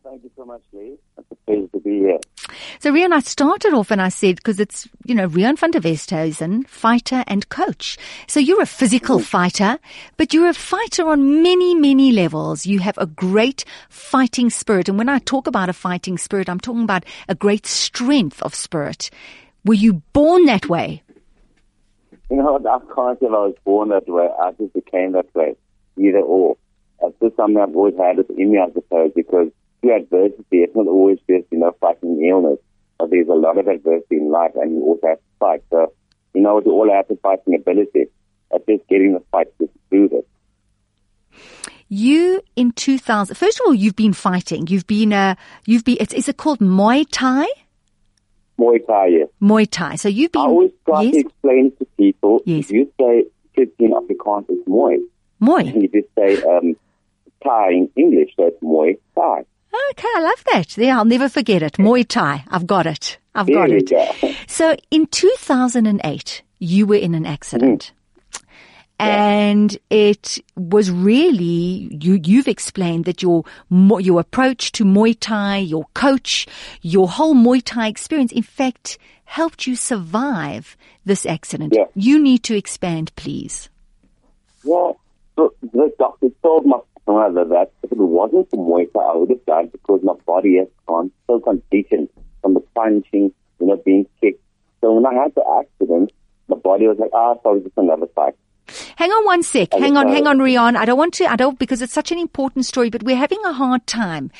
[0.05, 0.95] Thank you so much, Lee.
[1.17, 2.17] It's a pleasure to be here.
[2.79, 5.81] So, Rian, I started off and I said, because it's, you know, Rian van der
[5.81, 7.97] Westhuizen, fighter and coach.
[8.27, 9.23] So you're a physical mm.
[9.25, 9.79] fighter,
[10.15, 12.65] but you're a fighter on many, many levels.
[12.65, 14.87] You have a great fighting spirit.
[14.87, 18.55] And when I talk about a fighting spirit, I'm talking about a great strength of
[18.55, 19.09] spirit.
[19.65, 21.03] Were you born that way?
[22.31, 24.29] You know, I can't say I was born that way.
[24.41, 25.57] I just became that way.
[25.99, 26.55] Either or.
[27.03, 29.49] It's just something I've always had in me, I suppose, because
[29.81, 32.59] through adversity, it's not always just, you know, fighting illness.
[32.97, 35.63] But there's a lot of adversity in life, and you also have to fight.
[35.71, 35.91] So,
[36.33, 38.05] you know, we all have to fighting ability.
[38.51, 40.25] It's just getting the fight to prove it.
[41.89, 44.67] You in 2000, first of all, you've been fighting.
[44.67, 47.45] You've been, uh, you've been, it's, is it called Muay Thai?
[48.61, 49.29] Muay Thai, yes.
[49.41, 49.95] Muay Thai.
[49.95, 50.41] So you've been.
[50.41, 51.13] I always try yes?
[51.13, 52.41] to explain to people.
[52.45, 52.65] Yes.
[52.65, 54.97] If you say kids in Afrikaans, it's Muay.
[55.41, 55.73] Muay.
[55.73, 56.75] And you just say um,
[57.43, 59.45] Thai in English, so it's Muay Thai.
[59.91, 60.77] Okay, I love that.
[60.77, 61.73] Yeah, I'll never forget it.
[61.73, 62.43] Muay Thai.
[62.49, 63.17] I've got it.
[63.33, 63.89] I've got it.
[63.89, 64.33] Go.
[64.47, 67.85] So in 2008, you were in an accident.
[67.85, 68.00] Mm-hmm
[69.01, 72.19] and it was really you.
[72.23, 76.47] You've explained that your your approach to Muay Thai, your coach,
[76.81, 81.73] your whole Muay Thai experience, in fact, helped you survive this accident.
[81.75, 81.85] Yeah.
[81.95, 83.69] You need to expand, please.
[84.63, 84.99] Well,
[85.35, 89.29] so the doctor told my father that if it wasn't for Muay Thai, I would
[89.29, 92.09] have died because my body has gone so conditioned
[92.41, 94.43] from the punching, you know, being kicked.
[94.81, 96.11] So when I had the accident,
[96.47, 98.35] my body was like, ah, sorry, just another fight.
[98.95, 99.73] Hang on one sec.
[99.73, 100.75] Hang on, hang on, Rian.
[100.75, 103.43] I don't want to, I don't, because it's such an important story, but we're having
[103.45, 104.31] a hard time.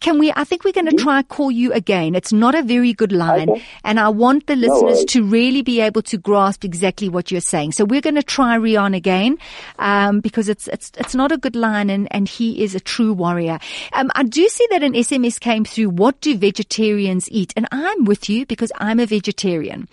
[0.00, 1.04] Can we, I think we're going to mm-hmm.
[1.04, 2.14] try call you again.
[2.14, 3.50] It's not a very good line.
[3.50, 3.62] Okay.
[3.84, 7.40] And I want the listeners no to really be able to grasp exactly what you're
[7.40, 7.72] saying.
[7.72, 9.38] So we're going to try Rian again,
[9.78, 13.12] um, because it's, it's, it's not a good line and, and he is a true
[13.12, 13.58] warrior.
[13.92, 15.90] Um, I do see that an SMS came through.
[15.90, 17.52] What do vegetarians eat?
[17.56, 19.88] And I'm with you because I'm a vegetarian.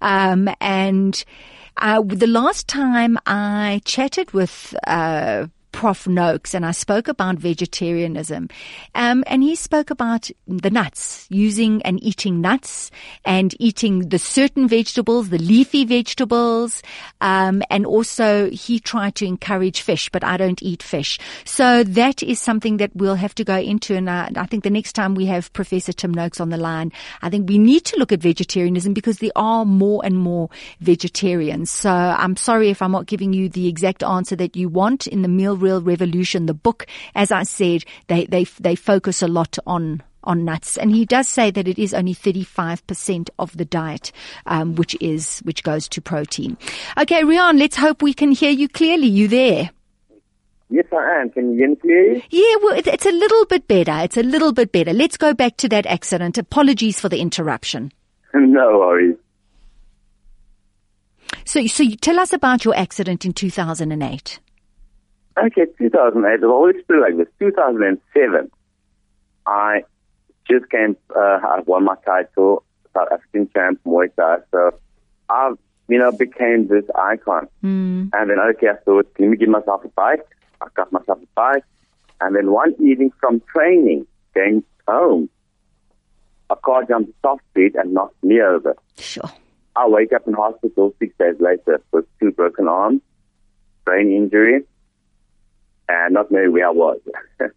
[0.00, 1.24] Um, and,
[1.76, 6.04] uh, the last time I chatted with uh, Prof.
[6.06, 8.48] Noakes and I spoke about vegetarianism.
[8.94, 12.90] Um, and he spoke about the nuts, using and eating nuts
[13.24, 16.82] and eating the certain vegetables, the leafy vegetables.
[17.20, 21.18] Um, and also he tried to encourage fish, but I don't eat fish.
[21.44, 23.96] So that is something that we'll have to go into.
[23.96, 26.92] And I, I think the next time we have Professor Tim Noakes on the line,
[27.20, 31.70] I think we need to look at vegetarianism because there are more and more vegetarians.
[31.70, 35.22] So I'm sorry if I'm not giving you the exact answer that you want in
[35.22, 39.58] the meal Real Revolution, the book, as I said, they, they, they focus a lot
[39.66, 40.78] on on nuts.
[40.78, 44.10] And he does say that it is only 35% of the diet,
[44.46, 46.56] um, which is, which goes to protein.
[46.98, 49.06] Okay, Rian, let's hope we can hear you clearly.
[49.06, 49.70] You there?
[50.70, 51.30] Yes, I am.
[51.30, 52.24] Can you hear me clearly?
[52.30, 53.98] Yeah, well, it's a little bit better.
[54.02, 54.92] It's a little bit better.
[54.92, 56.38] Let's go back to that accident.
[56.38, 57.92] Apologies for the interruption.
[58.34, 59.16] No worries.
[61.44, 64.40] So, so tell us about your accident in 2008.
[65.36, 66.42] Okay, 2008.
[66.42, 67.26] It always been like this.
[67.38, 68.50] 2007,
[69.46, 69.82] I
[70.48, 70.96] just came.
[71.14, 74.38] Uh, I won my title, South African champ Muay Thai.
[74.52, 74.70] So
[75.28, 75.52] I,
[75.88, 77.48] you know, became this icon.
[77.64, 78.10] Mm.
[78.12, 80.26] And then okay, I thought, let me give myself a bike.
[80.60, 81.64] I got myself a bike,
[82.20, 85.28] and then one evening from training, going home,
[86.48, 88.76] a car jumped off speed and knocked me over.
[88.98, 89.30] Sure.
[89.76, 93.00] I wake up in hospital six days later with two broken arms,
[93.84, 94.62] brain injury,
[95.88, 97.00] and not knowing where I was.
[97.40, 97.50] Mm.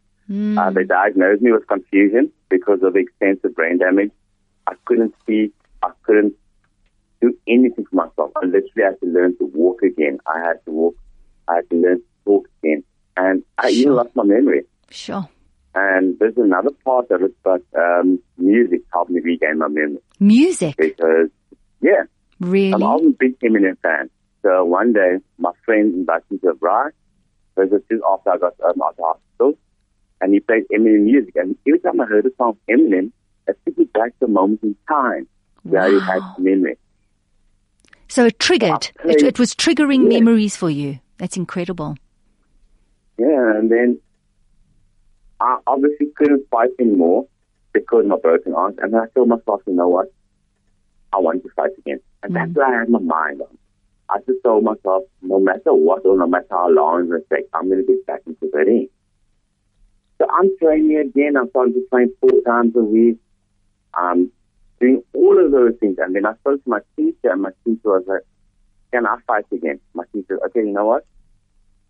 [0.57, 4.11] Uh, they diagnosed me with confusion because of the extensive brain damage.
[4.67, 5.53] I couldn't speak.
[5.81, 6.33] I couldn't
[7.21, 8.31] do anything for myself.
[8.35, 10.19] I literally had to learn to walk again.
[10.27, 10.95] I had to walk.
[11.47, 12.83] I had to learn to talk again.
[13.15, 14.63] And I even lost my memory.
[14.91, 15.29] Sure.
[15.75, 20.75] And there's another part of it, but um, music helped me regain my memory Music.
[20.77, 21.29] because,
[21.81, 22.03] yeah,
[22.41, 22.73] Really?
[22.73, 24.09] I'm a big Eminem fan.
[24.43, 26.93] So one day, my friend invited me to a bar.
[27.57, 29.59] This was just after I got um, out of hospital.
[30.21, 31.35] And he played Eminem music.
[31.35, 33.11] And every time I heard a song from Eminem,
[33.47, 35.27] it took me back to a moment in time
[35.63, 36.35] where I had Wow.
[36.37, 36.77] memory.
[38.09, 38.89] So it triggered.
[39.03, 40.19] I It, it was triggering Yeah.
[40.19, 40.99] memories for you.
[41.17, 41.97] That's incredible.
[43.17, 43.99] Yeah, and then
[45.39, 47.27] I obviously couldn't fight anymore
[47.73, 48.77] because of my broken arms.
[48.81, 50.07] And I told myself, you know what?
[51.13, 51.99] I want to fight again.
[52.23, 53.57] And that's what I had my mind on.
[54.09, 57.67] I just told myself, no matter what or no matter how long it takes, I'm
[57.69, 58.87] going to get back into the ring.
[60.19, 61.35] So I'm training again.
[61.37, 63.17] I'm starting to train four times a week.
[63.93, 64.31] I'm
[64.79, 65.97] doing all of those things.
[65.99, 68.21] And then I spoke to my teacher, and my teacher was like,
[68.91, 69.79] can I fight again?
[69.93, 71.05] My teacher, okay, you know what?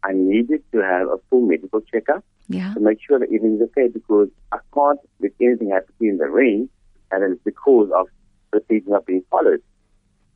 [0.03, 2.73] I needed to have a full medical checkup Yeah.
[2.73, 6.69] to make sure that everything's okay because I can't let anything happen in the ring
[7.12, 8.08] and it's because of
[8.51, 9.62] the procedures not being followed.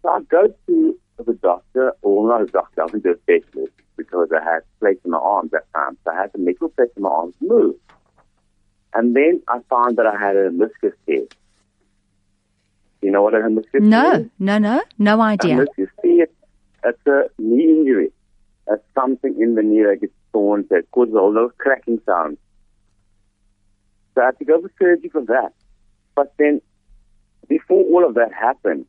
[0.02, 4.30] So I go to the doctor, or not a doctor, I to a specialist because
[4.32, 5.98] I had plates in my arms that time.
[6.04, 7.76] So I had the medical plates in my arms move.
[8.94, 11.26] And then I found that I had a meniscus tear.
[13.02, 14.28] You know what a meniscus No, is?
[14.40, 14.82] no, no.
[15.00, 15.54] No idea.
[15.54, 16.34] Unless you see it,
[16.84, 18.12] it's a knee injury.
[18.68, 22.38] It's something in the knee that gets torn that causes all those cracking sounds.
[24.16, 25.54] So I had to go for surgery for that.
[26.16, 26.62] But then,
[27.48, 28.86] before all of that happened,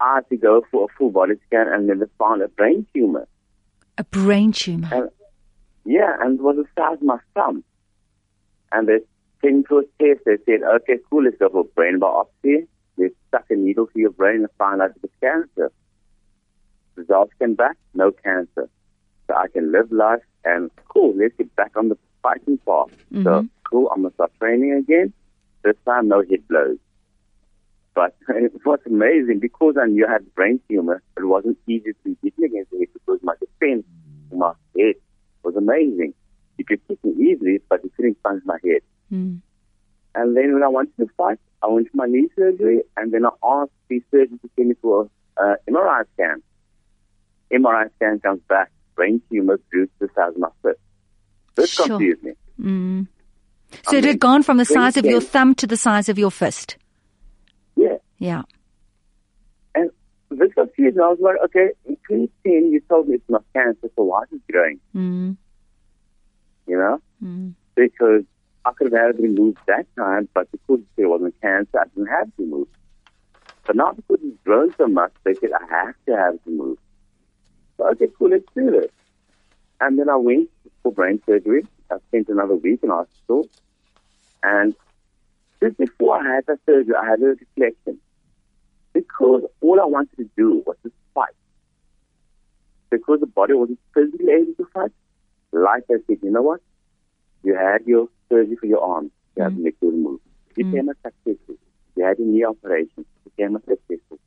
[0.00, 2.86] I had to go for a full body scan and then they found a brain
[2.94, 3.26] tumor.
[3.98, 4.88] A brain tumor.
[4.92, 5.10] And
[5.84, 7.64] yeah, and it was the size of my thumb.
[8.72, 8.98] And they
[9.42, 10.24] came to a test.
[10.24, 12.66] They said, okay, cool, let's go for a brain biopsy.
[12.96, 15.72] They stuck a needle to your brain and found out it was cancer.
[16.96, 18.68] Results came back, no cancer.
[19.26, 22.90] So I can live life and cool, let's get back on the fighting path.
[23.12, 23.46] So mm-hmm.
[23.70, 25.12] cool, I'm going to start training again.
[25.62, 26.78] This time, no hit blows.
[27.94, 31.02] But it was amazing because I knew I had brain tumor.
[31.16, 33.84] It wasn't easy to hit me against head because my defense
[34.30, 34.94] in my head
[35.42, 36.14] was amazing.
[36.58, 38.82] You could hit me easily, but you couldn't punch my head.
[39.12, 39.40] Mm.
[40.14, 43.26] And then when I wanted to fight, I went to my knee surgery, and then
[43.26, 45.00] I asked the surgeon to send me to a
[45.42, 46.42] uh, MRI scan.
[47.52, 50.78] MRI scan comes back, brain tumor grew to the size of my fist.
[51.56, 51.86] This Sure.
[51.86, 52.32] confused me.
[52.60, 53.06] Mm.
[53.88, 56.08] So I it mean, had gone from the size of your thumb to the size
[56.08, 56.76] of your fist.
[57.80, 57.96] Yeah.
[58.18, 58.42] Yeah.
[59.74, 59.90] And
[60.30, 61.02] this confused me.
[61.02, 64.28] I was like, okay, in 2010, you told me it's not cancer, so why is
[64.32, 64.80] it growing?
[64.94, 65.36] Mm.
[66.66, 67.00] You know?
[67.22, 67.54] Mm.
[67.74, 68.24] Because
[68.64, 72.08] I could have had it removed that time, but because it wasn't cancer, I didn't
[72.08, 72.70] have it removed.
[73.66, 76.80] But now because it's grown so much, they said I have to have it removed.
[77.78, 78.90] So, okay, cool, let's do this.
[79.80, 80.50] And then I went
[80.82, 81.66] for brain surgery.
[81.90, 83.48] I spent another week in hospital.
[84.42, 84.74] And
[85.62, 87.98] just before I had the surgery, I had a reflection.
[88.92, 91.34] Because all I wanted to do was to fight.
[92.90, 94.90] Because the body wasn't physically able to fight,
[95.52, 96.60] like I said, you know what?
[97.42, 99.10] You had your surgery for your arm.
[99.36, 100.20] You had to make your move.
[100.56, 101.56] You became a successful.
[101.96, 102.90] You had a knee operation.
[102.96, 104.18] You became a successful.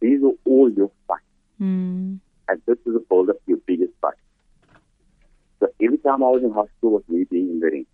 [0.00, 1.22] These were all your fights.
[1.60, 2.20] Mm.
[2.48, 4.14] And this is a build up your biggest fight.
[5.60, 7.86] So every time I was in hospital was me being in the ring.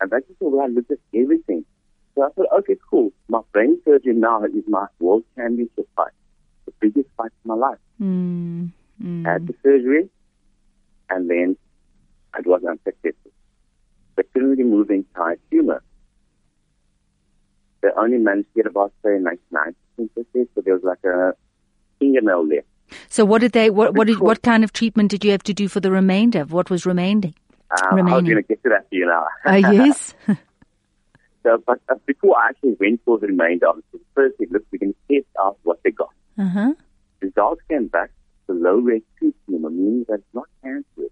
[0.00, 1.64] And that's just the way I looked at everything.
[2.14, 3.12] So I thought, okay, cool.
[3.28, 6.12] My brain surgery now is my world championship fight.
[6.66, 7.78] The biggest fight of my life.
[8.00, 8.70] Mm.
[9.02, 9.26] Mm.
[9.26, 10.08] I had the surgery,
[11.10, 11.56] and then
[12.38, 13.30] it was unsuccessful.
[14.16, 15.82] They couldn't remove the entire tumor.
[17.80, 21.34] They only managed to get about, say, 99% success, so there was like a
[22.00, 22.66] fingernail left.
[23.08, 23.70] So what did they?
[23.70, 26.44] What what did, what kind of treatment did you have to do for the remainder?
[26.44, 27.34] What was remaining?
[27.70, 29.26] Um, I was going to get to that for you now.
[29.44, 30.14] Oh yes.
[31.42, 34.78] so, but uh, before I actually went for the remainder, obviously, first we looked, we
[34.78, 36.10] can test out what they got.
[36.38, 36.72] uh huh.
[37.20, 38.10] Results came back,
[38.46, 41.10] the low rate two tumor, meaning that it's not cancerous.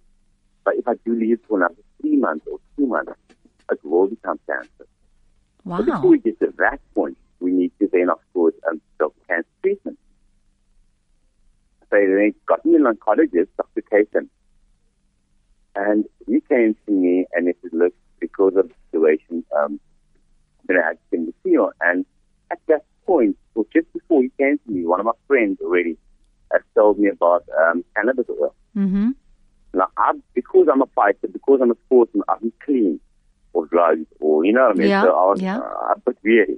[0.64, 3.12] But if I do leave for another three months or two months,
[3.70, 4.86] it will become cancer.
[5.64, 5.78] Wow.
[5.78, 9.14] But before we get to that point, we need to then, of course, um, stop
[9.28, 9.98] cancer treatment.
[11.90, 13.82] So they got me an oncologist, Dr.
[13.90, 14.30] Caton.
[15.76, 19.44] And he came to me and he said, look, because of the situation.
[19.56, 19.78] Um,
[20.66, 21.70] then I had to the chemo.
[21.80, 22.04] And
[22.50, 25.96] at that point, or just before he came to me, one of my friends already
[26.52, 28.54] had told me about um, cannabis oil.
[28.76, 29.10] Mm-hmm.
[29.74, 32.98] Now, I, because I'm a fighter, because I'm a sportsman, I'm clean
[33.52, 34.88] or drugs or, you know what I mean?
[34.88, 35.58] Yeah, So I was yeah.
[35.58, 36.56] uh, weary.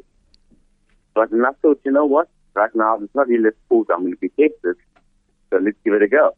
[1.14, 2.28] But then I thought, you know what?
[2.54, 3.88] Right now, it's not really a sport.
[3.92, 4.76] I'm going to be tested.
[5.50, 6.36] So let's give it a go.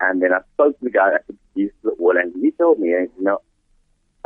[0.00, 1.10] And then I spoke to the guy
[1.62, 3.40] used the oil and he told me, you know,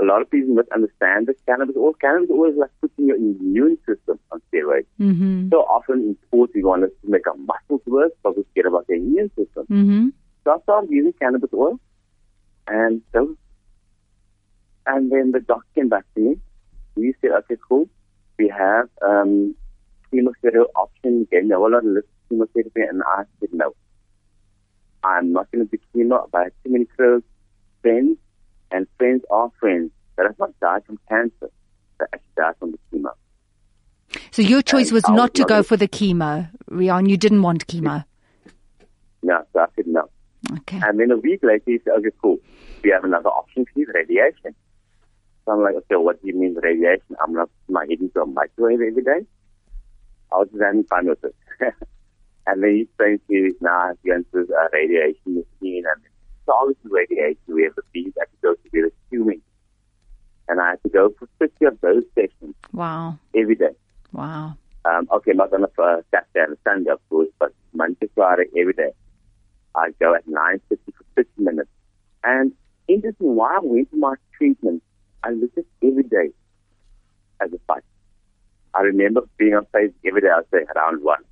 [0.01, 1.93] a lot of people misunderstand that cannabis oil.
[1.95, 4.87] Cannabis oil is like putting your immune system on steroids.
[4.99, 5.49] Mm-hmm.
[5.51, 8.87] So often in sports, we want to make our muscles work, but we forget about
[8.87, 9.67] the immune system.
[9.71, 10.09] Mm-hmm.
[10.45, 11.79] So I started using cannabis oil,
[12.67, 13.37] and so,
[14.87, 16.37] and then the doctor came back to me.
[16.97, 17.89] We said, okay, cool.
[18.39, 19.55] We have um,
[20.11, 21.29] chemotherapy option.
[21.31, 23.75] Gave me a whole lot of chemotherapy, and I said no.
[25.05, 26.29] I'm not going to be chemo.
[26.35, 27.23] I have too many close
[27.81, 28.19] friends,
[28.71, 31.51] and friends are friends that have not died from cancer.
[31.99, 33.13] That actually died from the chemo.
[34.31, 37.09] So your choice And was not was to not go for the chemo, Rian.
[37.09, 38.05] You didn't want chemo.
[39.23, 40.09] No, so I said no.
[40.59, 40.81] Okay.
[40.83, 42.39] And then a week later, he said, okay, cool.
[42.83, 44.55] We have another option for you, radiation.
[45.45, 47.17] So I'm like, okay, what do you mean radiation?
[47.23, 49.27] I'm not my head into a microwave every day.
[50.33, 51.35] I was just having fun with it.
[52.47, 55.85] and then he explained to me, now you're into a radiation machine.
[55.87, 56.03] And
[56.47, 59.41] so obviously radiation, we have the bees that go to be the tuning.
[60.49, 63.19] And I had to go for 50 of those sessions Wow.
[63.37, 63.75] every day.
[64.13, 64.55] Wow.
[64.85, 68.45] Um, okay, not on a uh, Saturday and a Sunday, of course, but Monday Friday,
[68.59, 68.91] every day.
[69.77, 71.71] I go at 9.50 for 50 minutes.
[72.25, 72.53] And
[72.89, 74.83] interesting, while I went to my treatment,
[75.23, 76.31] I looked at every day
[77.41, 77.85] as a fight.
[78.75, 81.23] I remember being on stage every day, I'd say round one,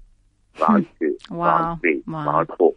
[0.58, 1.46] round two, Wow.
[1.46, 2.24] round three, Wow.
[2.26, 2.72] round four.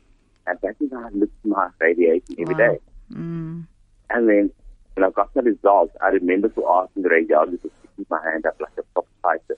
[0.45, 2.57] And that is how I looked at my radiation every Wow.
[2.57, 2.79] day.
[3.13, 3.67] Mm.
[4.09, 4.51] And then
[4.95, 8.45] when I got the results, I remember to asking the radiologist to keep my hand
[8.45, 9.57] up like a top fighter.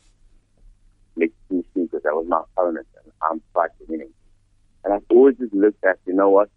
[1.18, 4.14] Make me see because that was my opponent and I'm fighting winning.
[4.84, 6.50] And I've always just looked at, you know what,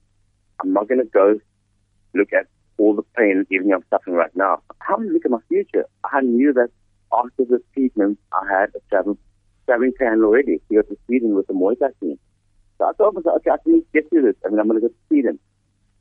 [0.63, 1.39] I'm not going to go
[2.15, 2.47] look at
[2.79, 4.63] all the pain even I'm suffering right now.
[4.81, 5.85] How do I look at my future?
[6.05, 6.69] I knew that
[7.13, 9.19] after the treatment, I had a traveling,
[9.69, 12.19] traveling plan already to go to Sweden with the Muay Thai team.
[12.79, 14.35] So I thought myself, okay, I can get through this.
[14.45, 15.39] I mean, I'm going to go to Sweden.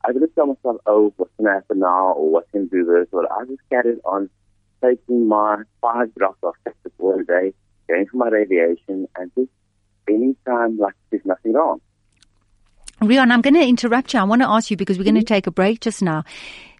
[0.04, 2.84] I didn't tell myself, oh, what's going to happen now or what's going to do
[2.84, 3.08] this.
[3.12, 4.30] But I just carried on
[4.82, 7.52] taking my five drops of Texas all day,
[7.88, 9.50] going for my radiation, and just
[10.02, 11.80] spending time like there's nothing wrong.
[13.02, 14.20] Rian, I'm going to interrupt you.
[14.20, 15.34] I want to ask you because we're going to mm-hmm.
[15.34, 16.24] take a break just now.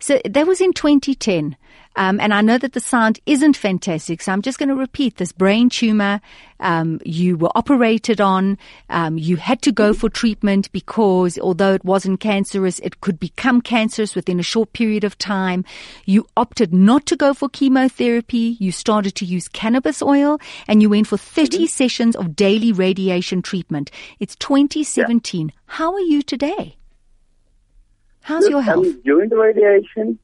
[0.00, 1.56] So that was in 2010.
[1.96, 4.22] Um, and I know that the sound isn't fantastic.
[4.22, 6.20] So I'm just going to repeat this brain tumor.
[6.60, 8.56] Um, you were operated on.
[8.88, 13.60] Um, you had to go for treatment because although it wasn't cancerous, it could become
[13.60, 15.64] cancerous within a short period of time.
[16.04, 18.56] You opted not to go for chemotherapy.
[18.60, 20.38] You started to use cannabis oil
[20.68, 23.90] and you went for 30 sessions of daily radiation treatment.
[24.20, 25.52] It's 2017.
[25.66, 26.76] How are you today?
[28.28, 28.82] How's Look, your I health?
[28.84, 30.18] mean, during the radiation,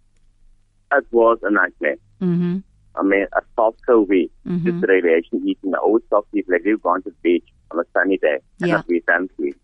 [0.92, 1.96] it was a nightmare.
[2.20, 2.58] Mm-hmm.
[2.96, 4.30] I mean, I felt so weak.
[4.46, 4.62] Mhm.
[4.62, 5.40] Just the radiation.
[5.74, 8.68] I always tell people, like, you've gone to the beach on a sunny day and
[8.68, 8.74] Yeah.
[8.76, 9.54] not be fancy.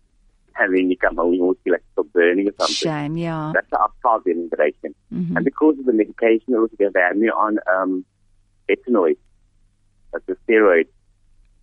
[0.59, 2.73] And then you come home, you almost feel like you're burning or something.
[2.75, 3.51] Shame, yeah.
[3.53, 4.95] That's how I felt during the radiation.
[5.13, 5.35] Mhm.
[5.35, 8.03] And because of the medication, also they had me on um,
[8.67, 9.17] etanoid,
[10.11, 10.87] that's a steroid.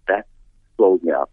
[0.07, 0.26] That
[0.76, 1.31] slowed me up.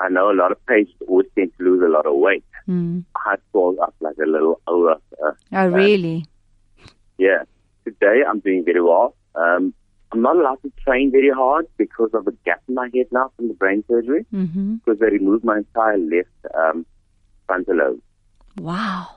[0.00, 2.44] I know a lot of patients always tend to lose a lot of weight.
[2.68, 3.04] Mm.
[3.16, 4.96] I had swelled up like a little over.
[5.24, 6.26] Uh, Oh, really?
[7.18, 7.42] yeah.
[7.84, 9.14] Today I'm doing very well.
[9.34, 9.72] Um,
[10.12, 13.30] I'm not allowed to train very hard because of a gap in my head now
[13.36, 14.76] from the brain surgery Mm-hmm.
[14.76, 16.84] because they removed my entire left um,
[17.46, 18.00] frontal lobe.
[18.58, 19.08] Wow.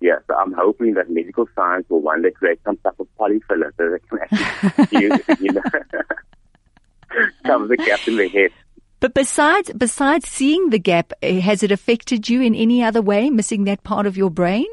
[0.00, 3.70] Yeah, so I'm hoping that medical science will one day create some type of polyfiller
[3.76, 5.62] so they can actually use, you know,
[7.46, 8.50] cover the gap in the head.
[9.04, 13.28] But besides, besides seeing the gap, eh, has it affected you in any other way,
[13.28, 14.64] missing that part of your brain?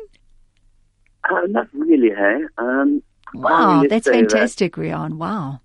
[1.30, 2.46] Uh, not really, hey?
[2.58, 3.04] Um,
[3.34, 4.32] Wow, that's say that.
[4.32, 5.16] fantastic, Rian.
[5.16, 5.60] Wow.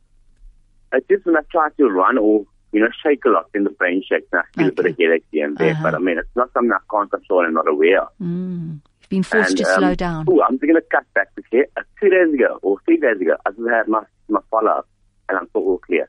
[0.93, 3.71] I just when I try to run or, you know, shake a lot in the
[3.71, 5.71] brain shakes and I feel a bit of headache here and there.
[5.71, 5.83] Uh-huh.
[5.85, 8.09] But I mean, it's not something I can't control and not aware of.
[8.21, 8.81] Mm.
[9.01, 10.27] You've been forced And, to um, slow down.
[10.29, 11.69] Ooh, I'm just going to cut back to here.
[11.77, 14.89] Uh, two days ago or three days ago, I just had my, my follow-up
[15.29, 16.09] and I'm still all clear.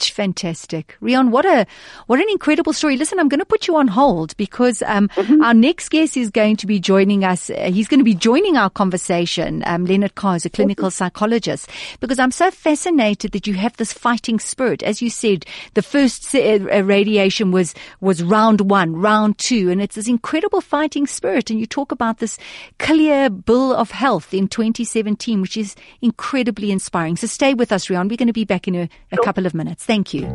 [0.00, 0.96] Fantastic.
[1.02, 1.66] Rian, what a,
[2.06, 2.96] what an incredible story.
[2.96, 5.42] Listen, I'm going to put you on hold because, um, Mm-hmm.
[5.42, 7.50] our next guest is going to be joining us.
[7.50, 9.62] Uh, he's going to be joining our conversation.
[9.66, 11.68] Um, Leonard Carr is a clinical psychologist
[12.00, 14.82] because I'm so fascinated that you have this fighting spirit.
[14.82, 15.44] As you said,
[15.74, 20.60] the first uh, uh, radiation was, was round one, round two, and it's this incredible
[20.60, 21.50] fighting spirit.
[21.50, 22.38] And you talk about this
[22.78, 27.16] clear bill of health in 2017, which is incredibly inspiring.
[27.16, 28.08] So stay with us, Rian.
[28.08, 29.84] We're going to be back in a, a couple of minutes.
[29.88, 30.26] Thank you.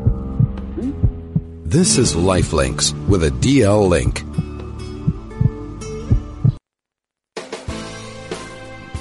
[1.64, 4.24] This is Lifelinks with a DL link.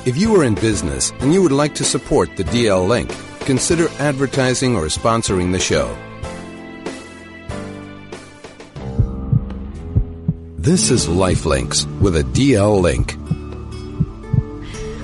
[0.04, 3.10] If you are in business and you would like to support the DL link,
[3.46, 5.88] consider advertising or sponsoring the show.
[10.58, 13.16] This is Lifelinks with a DL link.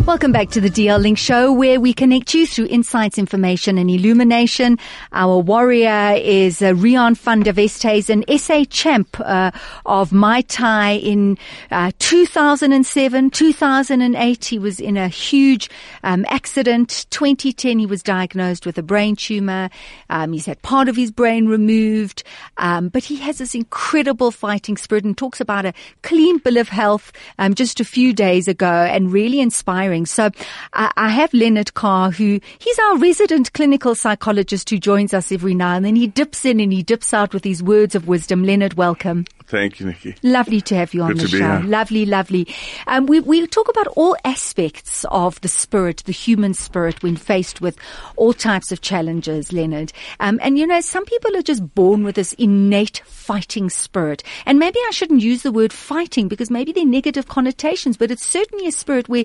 [0.09, 3.91] Welcome back to the DL Link Show, where we connect you through insights, information, and
[3.91, 4.79] illumination.
[5.13, 9.51] Our warrior is uh, Rian van der Westhuizen, an SA champ uh,
[9.85, 11.37] of Muay Thai in
[11.71, 14.45] uh, 2007, 2008.
[14.47, 15.69] He was in a huge
[16.03, 17.05] um, accident.
[17.11, 19.69] 2010, he was diagnosed with a brain tumor.
[20.09, 22.23] Um, he's had part of his brain removed,
[22.57, 26.71] um, but he has this incredible fighting spirit and talks about a clean bill of
[26.71, 29.98] health um, just a few days ago, and really inspiring.
[30.07, 30.31] So
[30.73, 35.55] I, I have Leonard Carr, who he's our resident clinical psychologist who joins us every
[35.55, 35.97] now and then.
[35.97, 38.45] He dips in and he dips out with his words of wisdom.
[38.45, 39.25] Leonard, welcome.
[39.49, 40.15] Thank you, Nikki.
[40.23, 41.63] Lovely to have you on Good the show.
[41.65, 42.47] Lovely, lovely.
[42.87, 47.63] Um, we, we talk about all aspects of the spirit, the human spirit, when faced
[47.63, 47.79] with
[48.17, 49.91] all types of challenges, Leonard.
[50.21, 54.23] Um, and you know, some people are just born with this innate fighting spirit.
[54.45, 58.27] And maybe I shouldn't use the word fighting because maybe they're negative connotations, but it's
[58.27, 59.25] certainly a spirit where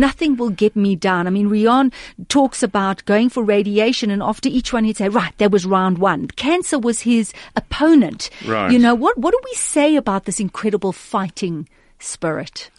[0.00, 1.26] nothing will get me down.
[1.26, 1.92] I mean, Rian
[2.28, 5.98] talks about going for radiation and after each one he'd say, right, that was round
[5.98, 6.28] one.
[6.28, 8.30] Cancer was his opponent.
[8.46, 8.70] Right.
[8.70, 11.68] You know, what, what do we say about this incredible fighting
[11.98, 12.70] spirit?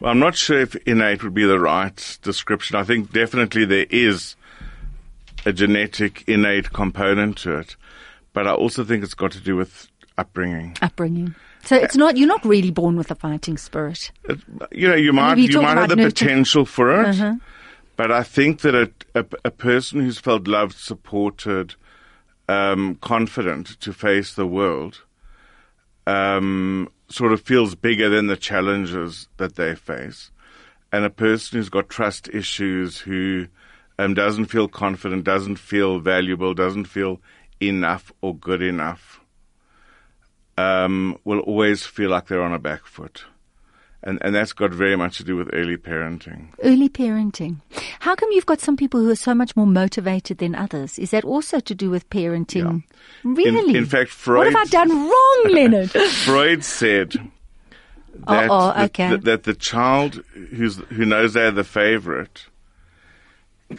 [0.00, 2.76] Well, I'm not sure if innate would be the right description.
[2.76, 4.36] I think definitely there is
[5.46, 7.76] a genetic innate component to it,
[8.32, 10.76] but I also think it's got to do with upbringing.
[10.82, 11.34] Upbringing.
[11.64, 14.10] So it's not, you're not really born with a fighting spirit.
[14.24, 14.40] It-
[14.72, 17.34] you know, you might you might have the nurture- potential for it, Uh-huh.
[17.96, 21.74] but I think that a, a, a person who's felt loved, supported,
[22.48, 25.02] um, confident to face the world,
[26.06, 30.30] um, sort of feels bigger than the challenges that they face,
[30.92, 33.46] and a person who's got trust issues, who
[33.98, 37.20] um, doesn't feel confident, doesn't feel valuable, doesn't feel
[37.62, 39.20] enough or good enough,
[40.58, 43.24] um, will always feel like they're on a back foot.
[44.06, 46.48] And, and that's got very much to do with early parenting.
[46.62, 47.62] Early parenting.
[48.00, 50.98] How come you've got some people who are so much more motivated than others?
[50.98, 52.82] Is that also to do with parenting?
[53.22, 53.74] Really?
[53.78, 54.52] in fact, Freud.
[54.52, 55.90] What have I done wrong, Leonard?
[55.90, 57.12] Freud said
[58.28, 59.08] that, Uh-oh, that- okay.
[59.10, 62.44] that, that the child who's, who knows they're the favorite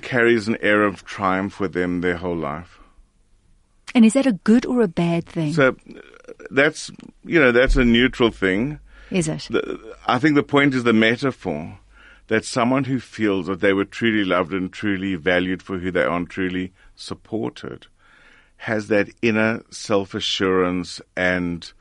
[0.02, 2.80] carries an air of triumph with them their whole life.
[3.94, 5.54] and is that a good or a bad thing?
[5.54, 5.76] So
[6.52, 6.92] that's,
[7.24, 8.80] you know, that's a neutral thing.
[9.12, 9.48] is it?
[9.50, 11.80] The, I think the point is the metaphor
[12.28, 16.04] that someone who feels that they were truly loved and truly valued for who they
[16.04, 17.88] are and truly supported
[18.58, 21.72] has that inner self assurance and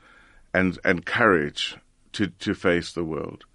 [0.53, 1.77] and and courage
[2.13, 3.45] to to face the world.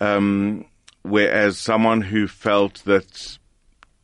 [0.00, 0.66] Um,
[1.02, 3.38] whereas someone who felt that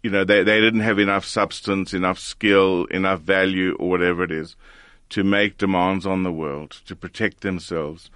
[0.02, 4.30] you know they they didn't have enough substance, enough skill, enough value, or whatever it
[4.30, 4.56] is,
[5.12, 8.10] to make demands on the world to protect themselves.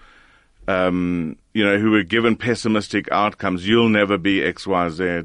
[0.69, 3.69] Um, you know, who were given pessimistic outcomes.
[3.69, 5.23] You'll never be X, Y, Z,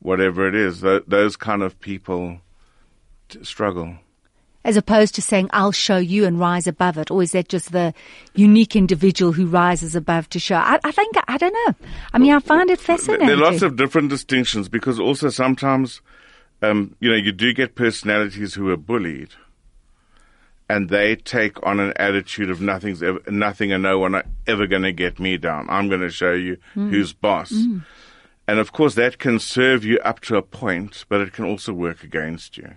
[0.00, 0.80] whatever it is.
[0.80, 2.40] Th- those kind of people
[3.28, 3.94] t- struggle.
[4.64, 7.10] As opposed to saying, I'll show you and rise above it.
[7.10, 7.94] Or is that just the
[8.34, 10.56] unique individual who rises above to show?
[10.56, 11.74] I, I think, I don't know.
[12.12, 13.26] I mean, I find it fascinating.
[13.28, 16.02] there are lots of different distinctions because also sometimes,
[16.62, 19.30] um, you know, you do get personalities who are bullied,
[20.70, 24.68] and they take on an attitude of nothing's ever, nothing and no one are ever
[24.68, 25.66] going to get me down.
[25.68, 26.90] I'm going to show you hmm.
[26.90, 27.50] who's boss.
[27.50, 27.78] Hmm.
[28.46, 31.72] And of course, that can serve you up to a point, but it can also
[31.72, 32.76] work against you.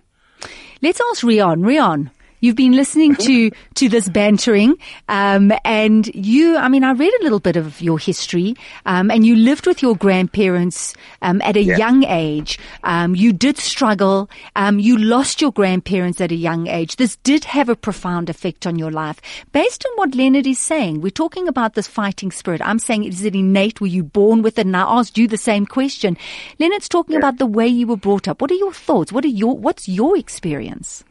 [0.82, 1.60] Let's ask Rian.
[1.60, 2.10] Rian,
[2.44, 4.76] you've been listening to, to this bantering,
[5.08, 9.26] um, and you, I mean, I read a little bit of your history, um, and
[9.26, 12.60] you lived with your grandparents, um, at a young age.
[12.84, 14.30] Um, you did struggle.
[14.56, 16.98] Um, you lost your grandparents at a young age.
[16.98, 19.22] This did have a profound effect on your life.
[19.54, 22.62] Based on what Leonard is saying, we're talking about this fighting spirit.
[22.64, 23.80] I'm saying, is it innate?
[23.80, 24.66] Were you born with it?
[24.66, 26.18] And I asked you the same question.
[26.60, 28.41] Leonard's talking about the way you were brought up.
[28.41, 29.14] What are your thoughts?
[29.14, 31.06] What are your, what's your experience?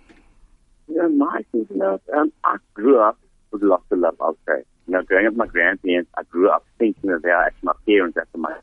[0.92, 3.18] You know, my thing, you know, um, I grew up
[3.50, 4.62] with lots of love, I'll say.
[4.86, 7.66] You know, growing up with my grandparents, I grew up thinking that they are actually
[7.66, 8.54] my parents after my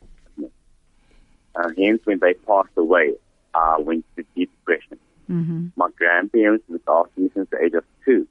[1.54, 3.14] uh, hence, when they passed away,
[3.54, 4.98] I went to deep depression.
[5.28, 5.68] Mm-hmm.
[5.76, 8.26] My grandparents looked after me since the age of two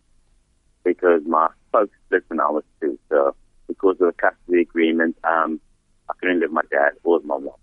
[0.84, 2.98] because my folks split when I was two.
[3.10, 3.36] So
[3.68, 5.60] because of the custody agreement, um,
[6.10, 7.54] I couldn't live with my dad or my mom.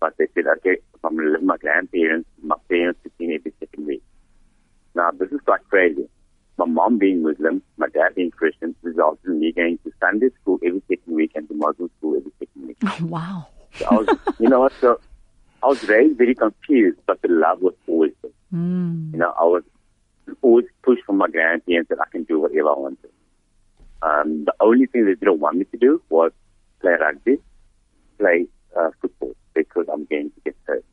[0.00, 3.12] But they said, okay, if I'm going to live with my grandparents, my parents could
[3.18, 4.02] see me every second week.
[4.94, 6.08] Now, this is quite crazy.
[6.58, 10.58] My mom being Muslim, my dad being Christian, resulted in me going to Sunday school
[10.64, 12.76] every second week and to Muslim school every second week.
[12.84, 13.46] Oh, wow.
[13.74, 14.72] So I was, you know what?
[14.80, 15.00] So
[15.62, 18.30] I was raised very confused, but the love was always there.
[18.52, 19.12] Mm.
[19.12, 19.62] You know, I was
[20.42, 23.10] always pushed from my grandparents that I can do whatever I wanted.
[24.02, 26.32] Um, the only thing they didn't want me to do was
[26.80, 27.38] play rugby,
[28.18, 28.46] play
[28.78, 30.84] uh, football, because I'm going to get hurt.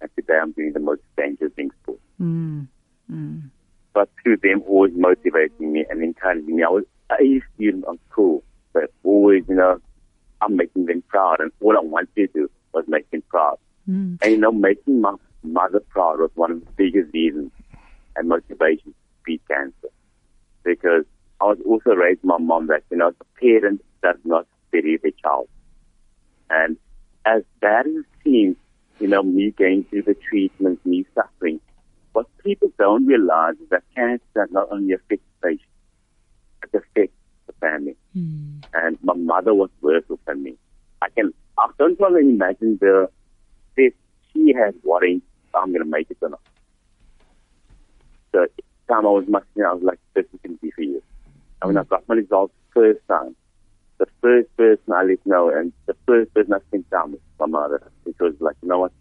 [0.00, 1.98] And today I'm doing the most dangerous thing sport.
[2.20, 2.68] Mm.
[3.10, 3.50] Mm.
[3.92, 6.62] But through them always motivating me and encouraging me.
[6.62, 8.42] I was a student on school,
[8.72, 9.80] but always, you know,
[10.42, 11.40] I'm making them proud.
[11.40, 13.58] And all I wanted to do was make them proud.
[13.88, 14.18] Mm.
[14.22, 17.52] And, you know, making my mother proud was one of the biggest reasons
[18.16, 19.88] and motivations to beat cancer.
[20.62, 21.04] Because
[21.40, 25.12] I was also raised my mom that, you know, the parent does not bury the
[25.22, 25.48] child.
[26.50, 26.76] And
[27.24, 28.56] as bad as it seems,
[29.00, 31.60] you know, me going through the treatment, me suffering,
[32.16, 35.68] what people don't realize is that cancer not only affects the patient,
[36.62, 37.94] it affects the family.
[38.16, 38.64] Mm.
[38.72, 40.54] And my mother was worse off than me.
[41.02, 43.10] I can, I don't want to imagine the,
[43.76, 43.92] if
[44.32, 45.20] she had worried,
[45.54, 46.40] I'm going to make it or not.
[48.32, 48.46] So,
[48.88, 51.02] time I was much, you I was like, this is going to be for you.
[51.60, 53.36] And when I got my results first time,
[53.98, 57.44] the first person I let know and the first person I spent time with my
[57.44, 57.92] mother.
[58.06, 58.92] Because like, you know what?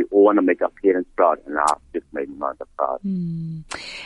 [0.00, 3.00] We all want to make our parents proud and I've just made my mother proud.
[3.06, 3.64] Mm.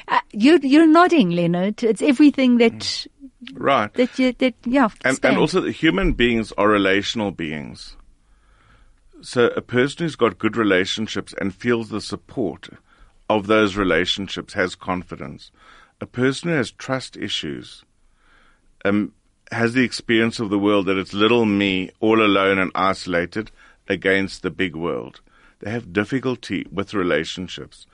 [0.09, 1.83] Uh, you're you're nodding, Leonard.
[1.83, 3.07] It's everything that
[3.53, 3.93] Right.
[3.95, 4.89] that you that yeah.
[5.05, 7.97] And, and also, the human beings are relational beings.
[9.21, 12.69] So, a person who's got good relationships and feels the support
[13.31, 15.51] of those relationships has confidence.
[16.01, 17.85] A person who has trust issues
[18.85, 19.13] um,
[19.53, 23.51] has the experience of the world that it's little me, all alone and isolated
[23.89, 25.21] against the big world.
[25.65, 27.87] They have difficulty with relationships.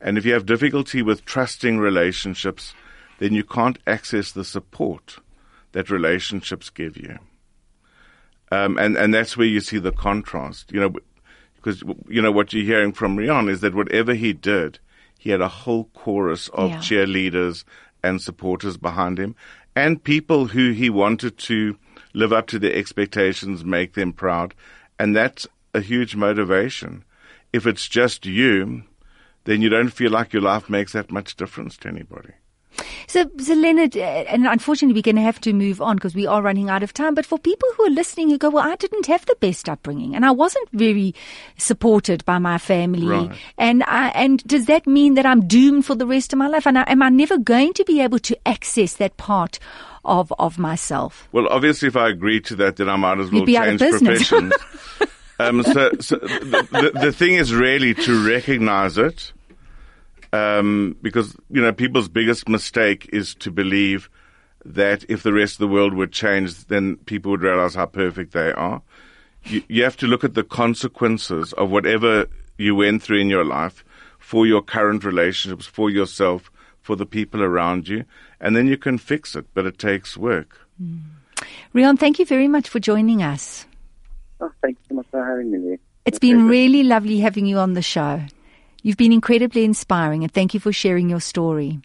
[0.00, 2.72] And if you have difficulty with trusting relationships,
[3.18, 5.18] then you can't access the support
[5.72, 7.18] that relationships give you.
[8.50, 10.94] Um, and, and that's where you see the contrast, you know,
[11.56, 14.78] because, you know, what you're hearing from Rian is that whatever he did,
[15.18, 16.78] he had a whole chorus of Yeah.
[16.78, 17.64] cheerleaders
[18.02, 19.36] and supporters behind him
[19.76, 21.76] and people who he wanted to
[22.14, 24.54] live up to their expectations, make them proud.
[24.98, 27.04] And that's a huge motivation.
[27.52, 28.84] If it's just you,
[29.44, 32.32] then you don't feel like your life makes that much difference to anybody.
[33.08, 36.26] So, so Leonard, uh, and unfortunately, we're going to have to move on because we
[36.26, 37.14] are running out of time.
[37.14, 40.14] But for people who are listening who go, well, I didn't have the best upbringing,
[40.14, 41.14] and I wasn't very
[41.58, 43.36] supported by my family, Right.
[43.58, 46.66] and I, and does that mean that I'm doomed for the rest of my life?
[46.66, 49.58] And I, am I never going to be able to access that part
[50.04, 51.28] of of myself?
[51.32, 53.68] Well, obviously, if I agree to that, then I might as well You'd be out
[53.68, 54.54] of change professions.
[55.40, 59.32] um, so, so the, the, thing is really to recognize it,
[60.32, 64.10] um, because you know people's biggest mistake is to believe
[64.64, 68.32] that if the rest of the world would change, then people would realize how perfect
[68.32, 68.82] they are.
[69.44, 72.26] You, you have to look at the consequences of whatever
[72.58, 73.84] you went through in your life
[74.18, 76.50] for your current relationships, for yourself,
[76.82, 78.04] for the people around you,
[78.40, 79.46] and then you can fix it.
[79.54, 80.66] But it takes work.
[81.74, 83.66] Rian, thank you very much for joining us.
[84.40, 85.78] Oh, thank you so much for having me there.
[86.06, 88.22] It's My been really lovely having you on the show.
[88.82, 91.80] You've been incredibly inspiring, and thank you for sharing your story.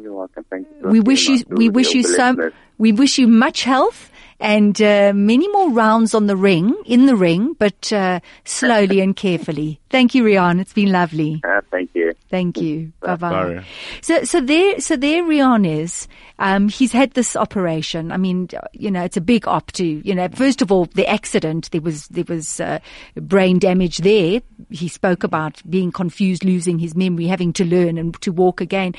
[0.00, 0.44] You're welcome.
[0.48, 0.88] Thank you.
[0.88, 5.48] we wish you we wish you so we wish you much health and uh, many
[5.48, 10.22] more rounds on the ring in the ring but uh, slowly and carefully thank you
[10.24, 12.14] Rian it's been lovely Uh, thank you.
[12.30, 12.92] Thank you.
[13.00, 13.64] Bye bye Bye.
[14.02, 16.06] so so there so there Rian is.
[16.38, 18.12] Um, he's had this operation.
[18.12, 21.06] I mean you know it's a big op to you know first of all the
[21.06, 22.78] accident there was there was uh,
[23.16, 24.40] brain damage there.
[24.70, 28.94] He spoke about being confused losing his memory having to learn and to walk again.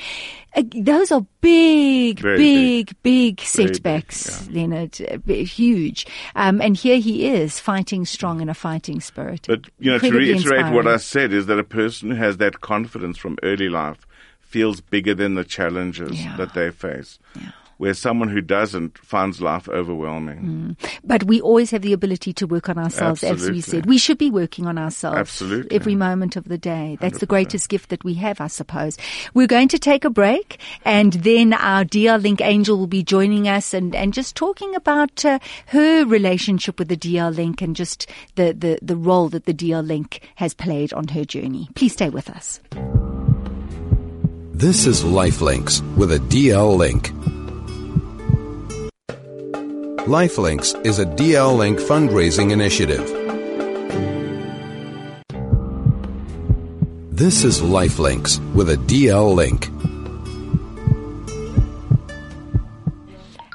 [0.54, 2.36] Uh, those are big big big.
[2.36, 5.00] big, Very big, setbacks leonard.
[5.00, 6.06] Uh, huge.
[6.34, 9.46] Um, and here he is fighting strong in a fighting spirit.
[9.48, 12.36] But you know, to Incredibly reiterate what I said is that a person who has
[12.36, 14.06] that confidence from early life
[14.40, 16.36] feels bigger than the challenges Yeah.
[16.36, 17.18] that they face.
[17.40, 17.52] Yeah.
[17.78, 20.76] where someone who doesn't finds life overwhelming.
[21.02, 23.86] But we always have the ability to work on ourselves, as we said.
[23.86, 25.74] We should be working on ourselves Absolutely.
[25.74, 26.96] every moment of the day.
[27.00, 27.28] That's the 100%.
[27.30, 28.96] greatest gift that we have, I suppose.
[29.34, 33.48] We're going to take a break, and then our DL Link Angel will be joining
[33.48, 38.06] us and, and just talking about uh, her relationship with the DL Link and just
[38.36, 41.68] the, the, the role that the DL Link has played on her journey.
[41.74, 42.60] Please stay with us.
[44.62, 47.08] This is Lifelinks with a DL link.
[50.06, 53.04] Lifelinks is a DL Link fundraising initiative.
[57.10, 59.66] This is Lifelinks with a DL link.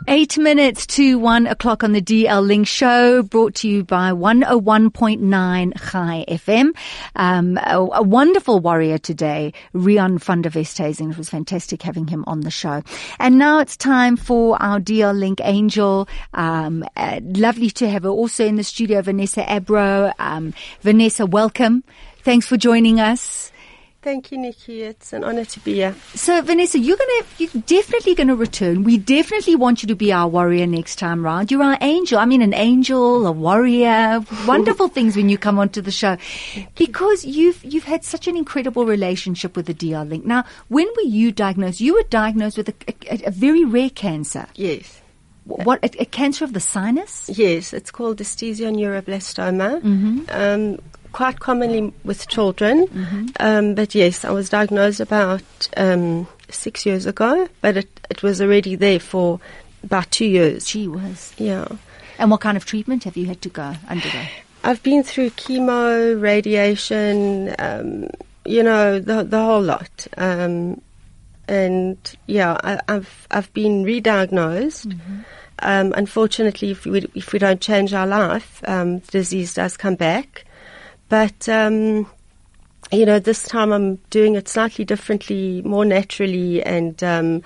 [0.09, 5.77] Eight minutes to one o'clock on the DL Link show, brought to you by 101.9
[5.77, 6.73] High FM.
[7.17, 11.11] Um, a, a wonderful warrior today, Rian van der Westhuizen.
[11.11, 12.83] It was fantastic having him on the show.
[13.19, 16.07] And now it's time for our DL Link angel.
[16.33, 20.13] Um, uh, lovely to have her also in the studio, Vanessa Abro.
[20.19, 21.83] Um, Vanessa, welcome.
[22.23, 23.51] Thanks for joining us.
[24.07, 24.83] Thank you, Nikki.
[24.83, 25.93] It's an honor to be here.
[26.13, 28.85] So Vanessa, you're gonna, you're definitely gonna return.
[28.85, 31.51] We definitely want you to be our warrior next time round.
[31.51, 32.17] You're our angel.
[32.17, 34.23] I mean, an angel, a warrior.
[34.47, 36.15] Wonderful things when you come onto the show,
[36.77, 40.23] because you've you've had such an incredible relationship with the DL Link.
[40.23, 41.81] Now, when were you diagnosed?
[41.81, 42.75] You were diagnosed with a,
[43.11, 44.47] a, a very rare cancer.
[44.55, 45.01] Yes.
[45.47, 47.29] What a, a cancer of the sinus?
[47.29, 49.81] Yes, it's called esthesioneuroblastoma.
[49.81, 50.21] Mm-hmm.
[50.29, 50.79] Um,
[51.17, 52.85] quite commonly with children.
[52.85, 53.25] Mm-hmm.
[53.39, 55.41] Um, but yes, I was diagnosed about
[55.75, 59.39] um, six years ago, but it, it was already there for
[59.83, 60.67] about two years.
[60.67, 61.33] She was.
[61.39, 61.67] Yeah.
[62.19, 64.21] And what kind of treatment have you had to go undergo?
[64.63, 68.09] I've been through chemo, radiation, um,
[68.45, 70.07] you know, the the whole lot.
[70.17, 70.81] Um,
[71.47, 71.97] and
[72.27, 74.93] yeah, I, I've I've been re-diagnosed.
[75.59, 79.95] Um, unfortunately, if we if we don't change our life, um, the disease does come
[79.95, 80.43] back.
[81.09, 82.07] But um,
[82.91, 87.43] you know, this time I'm doing it slightly differently, more naturally, and um,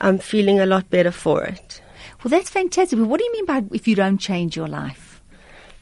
[0.00, 1.80] I'm feeling a lot better for it.
[2.22, 2.98] Well, that's fantastic.
[2.98, 5.20] But what do you mean by if you don't change your life?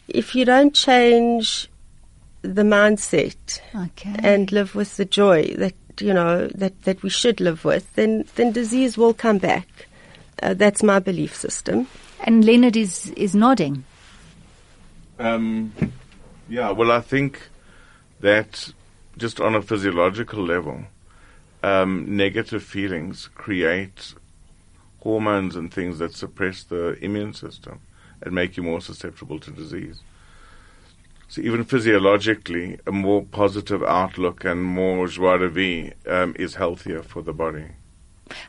[0.09, 1.69] If you don't change
[2.43, 4.15] the mindset Okay.
[4.23, 8.25] and live with the joy that you know that, that we should live with, then
[8.37, 9.67] then disease will come back.
[10.43, 11.89] Uh, that's my belief system.
[12.21, 13.85] And Leonard is is nodding.
[15.19, 15.73] Um,
[16.49, 17.49] yeah, well, I think
[18.21, 18.73] that
[19.17, 20.85] just on a physiological level,
[21.63, 24.15] um, negative feelings create
[25.01, 27.81] hormones and things that suppress the immune system
[28.23, 30.01] and make you more susceptible to disease.
[31.29, 37.03] So even physiologically, a more positive outlook and more joie de vivre um, is healthier
[37.03, 37.67] for the body.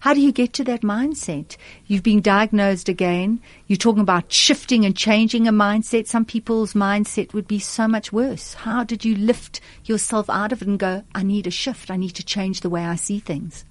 [0.02, 1.58] How do you get to that mindset?
[1.88, 3.42] You've been diagnosed again.
[3.68, 6.08] You're talking about shifting and changing a mindset.
[6.08, 8.54] Some people's mindset would be so much worse.
[8.54, 11.92] How did you lift yourself out of it and go, I need a shift.
[11.92, 13.66] I need to change the way I see things?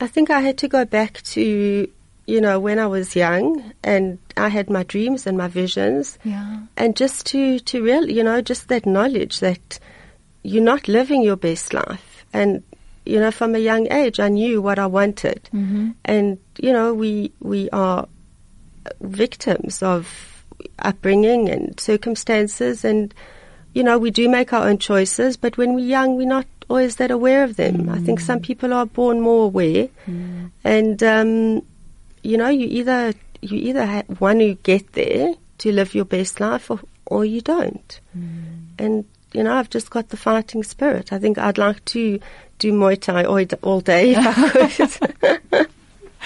[0.00, 1.88] I think I had to go back to
[2.26, 6.18] you know when I was young and I had my dreams and my visions.
[6.24, 6.60] Yeah.
[6.76, 9.78] and just to to real you know just that knowledge that
[10.42, 12.62] you're not living your best life and
[13.06, 15.48] you know from a young age I knew what I wanted.
[15.54, 15.90] Mm-hmm.
[16.04, 18.08] And you know we we are
[19.00, 20.44] victims of
[20.78, 23.12] upbringing and circumstances and
[23.74, 26.96] you know we do make our own choices but when we're young we're not always
[26.96, 27.88] that aware of them.
[27.88, 28.42] I think some mm.
[28.42, 29.88] people are born more aware.
[30.06, 30.50] Mm.
[30.64, 31.62] And um,
[32.22, 36.40] you know you either you either ha- want to get there to live your best
[36.40, 38.00] life or, or you don't.
[38.16, 38.66] Mm.
[38.78, 41.12] And you know I've just got the fighting spirit.
[41.12, 42.18] I think I'd like to
[42.58, 45.68] do Muay Thai all, day if I could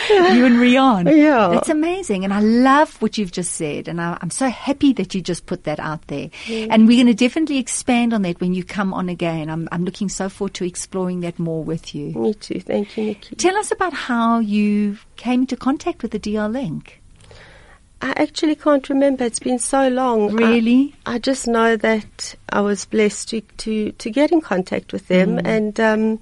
[0.09, 1.15] You and Rian.
[1.17, 1.49] Yeah.
[1.49, 2.25] That's amazing.
[2.25, 3.87] And I love what you've just said.
[3.87, 6.31] And I, I'm so happy that you just put that out there.
[6.49, 9.51] And we're going to definitely expand on that when you come on again.
[9.51, 12.13] I'm, I'm looking so forward to exploring that more with you.
[12.13, 16.21] me too thank you Nikki Tell us about how you came into contact with the
[16.21, 17.00] DL Link.
[18.03, 19.25] I actually can't remember.
[19.25, 20.35] It's been so long.
[20.35, 20.95] Really?
[21.05, 25.09] I, I just know that I was blessed to, to, to get in contact with
[25.09, 25.39] them.
[25.45, 26.21] And, um,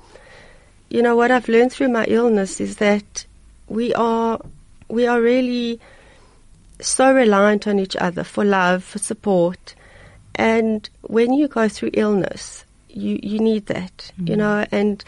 [0.90, 3.26] you know, what I've learned through my illness is that
[3.68, 4.40] we are,
[4.88, 5.78] we are really
[6.80, 9.76] so reliant on each other for love, for support.
[10.34, 15.04] And when you go through illness, you, you need that, you know, and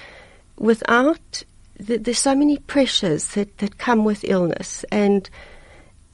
[0.57, 1.43] without,
[1.85, 4.85] th- there's so many pressures that, that come with illness.
[4.93, 5.29] And,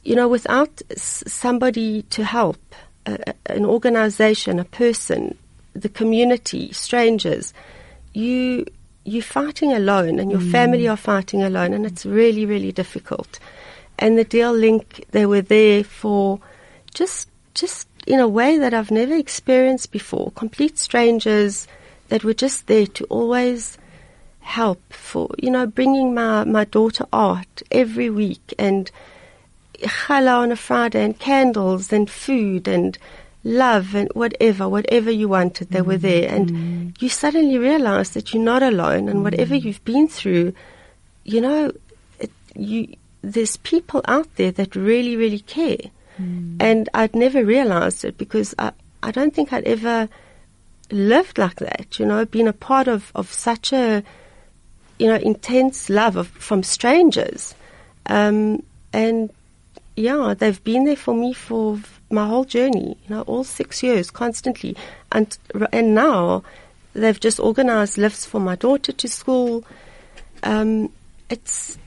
[0.06, 2.60] you know, without somebody to help,
[3.06, 5.36] uh, an organization, a person,
[5.72, 7.52] the community, strangers,
[8.14, 8.64] you
[9.02, 13.38] you're fighting alone and your family are fighting alone and it's really, really difficult.
[14.00, 16.40] And the DL Link, they were there for
[16.92, 20.32] just, just in a way that I've never experienced before.
[20.32, 21.68] Complete strangers
[22.08, 23.78] that were just there to always
[24.40, 28.90] help for, you know, bringing my, my daughter art every week and
[29.82, 32.98] challah on a Friday and candles and food and
[33.44, 36.28] love and whatever, whatever you wanted, they were there.
[36.28, 36.88] And mm-hmm.
[36.98, 39.68] you suddenly realize that you're not alone and whatever mm-hmm.
[39.68, 40.52] you've been through,
[41.24, 41.72] you know,
[42.18, 45.90] it, you, there's people out there that really, really care.
[46.20, 46.56] Mm-hmm.
[46.60, 48.72] And I'd never realized it because I,
[49.02, 50.08] I don't think I'd ever
[50.90, 54.02] lived like that, you know, been a part of, of such a,
[54.98, 57.54] you know, intense love of, from strangers.
[58.06, 58.62] Um,
[58.92, 59.30] and
[59.96, 61.80] yeah, they've been there for me for
[62.10, 64.76] my whole journey, you know, all six years constantly.
[65.10, 65.36] And,
[65.72, 66.42] and now
[66.92, 69.64] they've just organized lifts for my daughter to school.
[70.42, 70.92] Um,
[71.30, 71.78] it's,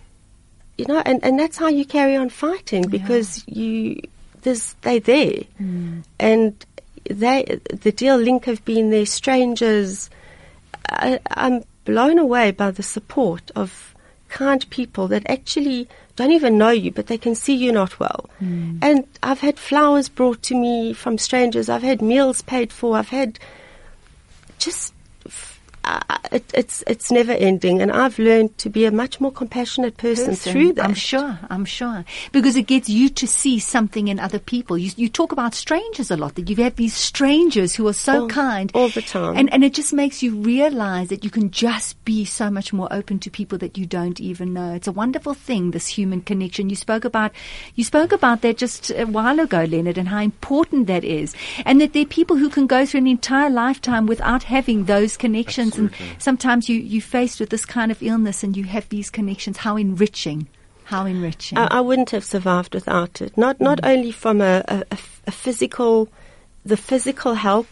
[0.78, 4.02] you know, and, and that's how you carry on fighting because you,
[4.42, 5.44] there's, they're there.
[6.20, 6.66] And
[7.06, 10.10] they, the DL Link have been there, strangers.
[10.90, 13.96] I, I'm blown away by the support of
[14.30, 18.30] kind people that actually don't even know you, but they can see you're not well.
[18.40, 18.78] Hmm.
[18.82, 21.70] And I've had flowers brought to me from strangers.
[21.70, 22.98] I've had meals paid for.
[22.98, 23.40] I've had
[24.58, 24.94] just
[26.32, 30.28] it, it's it's never ending, and I've learned to be a much more compassionate person,
[30.30, 30.52] person.
[30.52, 30.86] through that.
[30.86, 31.40] I'm sure.
[31.50, 34.78] I'm sure because it gets you to see something in other people.
[34.78, 36.36] You, you talk about strangers a lot.
[36.36, 39.38] That you have these strangers who are so All- kind all the time.
[39.38, 42.88] and and it just makes you realize that you can just be so much more
[42.92, 44.74] open to people that you don't even know.
[44.74, 46.70] It's a wonderful thing, this human connection.
[46.70, 47.32] You spoke about
[47.76, 51.34] you spoke about that just a while ago, Leonard, and how important that is,
[51.66, 55.18] and that there are people who can go through an entire lifetime without having those
[55.18, 55.79] connections.
[55.80, 59.58] And sometimes you you faced with this kind of illness, and you have these connections.
[59.58, 60.48] How enriching!
[60.86, 61.58] How enriching!
[61.58, 63.38] I, I wouldn't have survived without it.
[63.38, 63.90] Not not mm.
[63.90, 66.10] only from a, a, a f- a physical,
[66.66, 67.68] the physical help,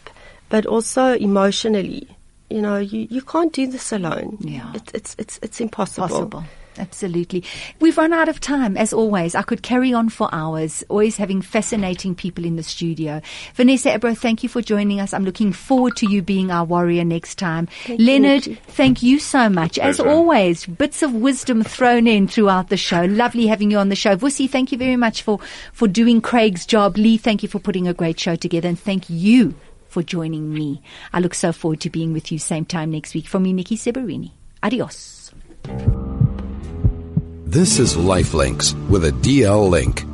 [0.48, 2.08] but also emotionally.
[2.50, 4.38] You know, you, you can't do this alone.
[4.40, 4.72] Yeah.
[4.74, 6.08] it's it's it's it's impossible.
[6.08, 6.44] possible.
[6.78, 7.44] Absolutely.
[7.80, 9.34] We've run out of time, as always.
[9.34, 13.20] I could carry on for hours, always having fascinating people in the studio.
[13.54, 15.12] Vanessa Ebro, thank you for joining us.
[15.12, 17.66] I'm looking forward to you being our warrior next time.
[17.84, 18.60] Thank Leonard, Nikki.
[18.68, 19.78] thank you so much.
[19.78, 20.10] As Pleasure.
[20.10, 23.04] always, bits of wisdom thrown in throughout the show.
[23.04, 24.16] Lovely having you on the show.
[24.16, 25.38] Vusi, thank you very much for,
[25.72, 26.96] for doing Craig's job.
[26.96, 28.68] Lee, thank you for putting a great show together.
[28.68, 29.54] And thank you
[29.88, 30.82] for joining me.
[31.12, 33.26] I look so forward to being with you same time next week.
[33.26, 34.32] From me, Nikki Seberini.
[34.62, 35.32] Adios.
[37.50, 40.04] This is Lifelinks with a DL link.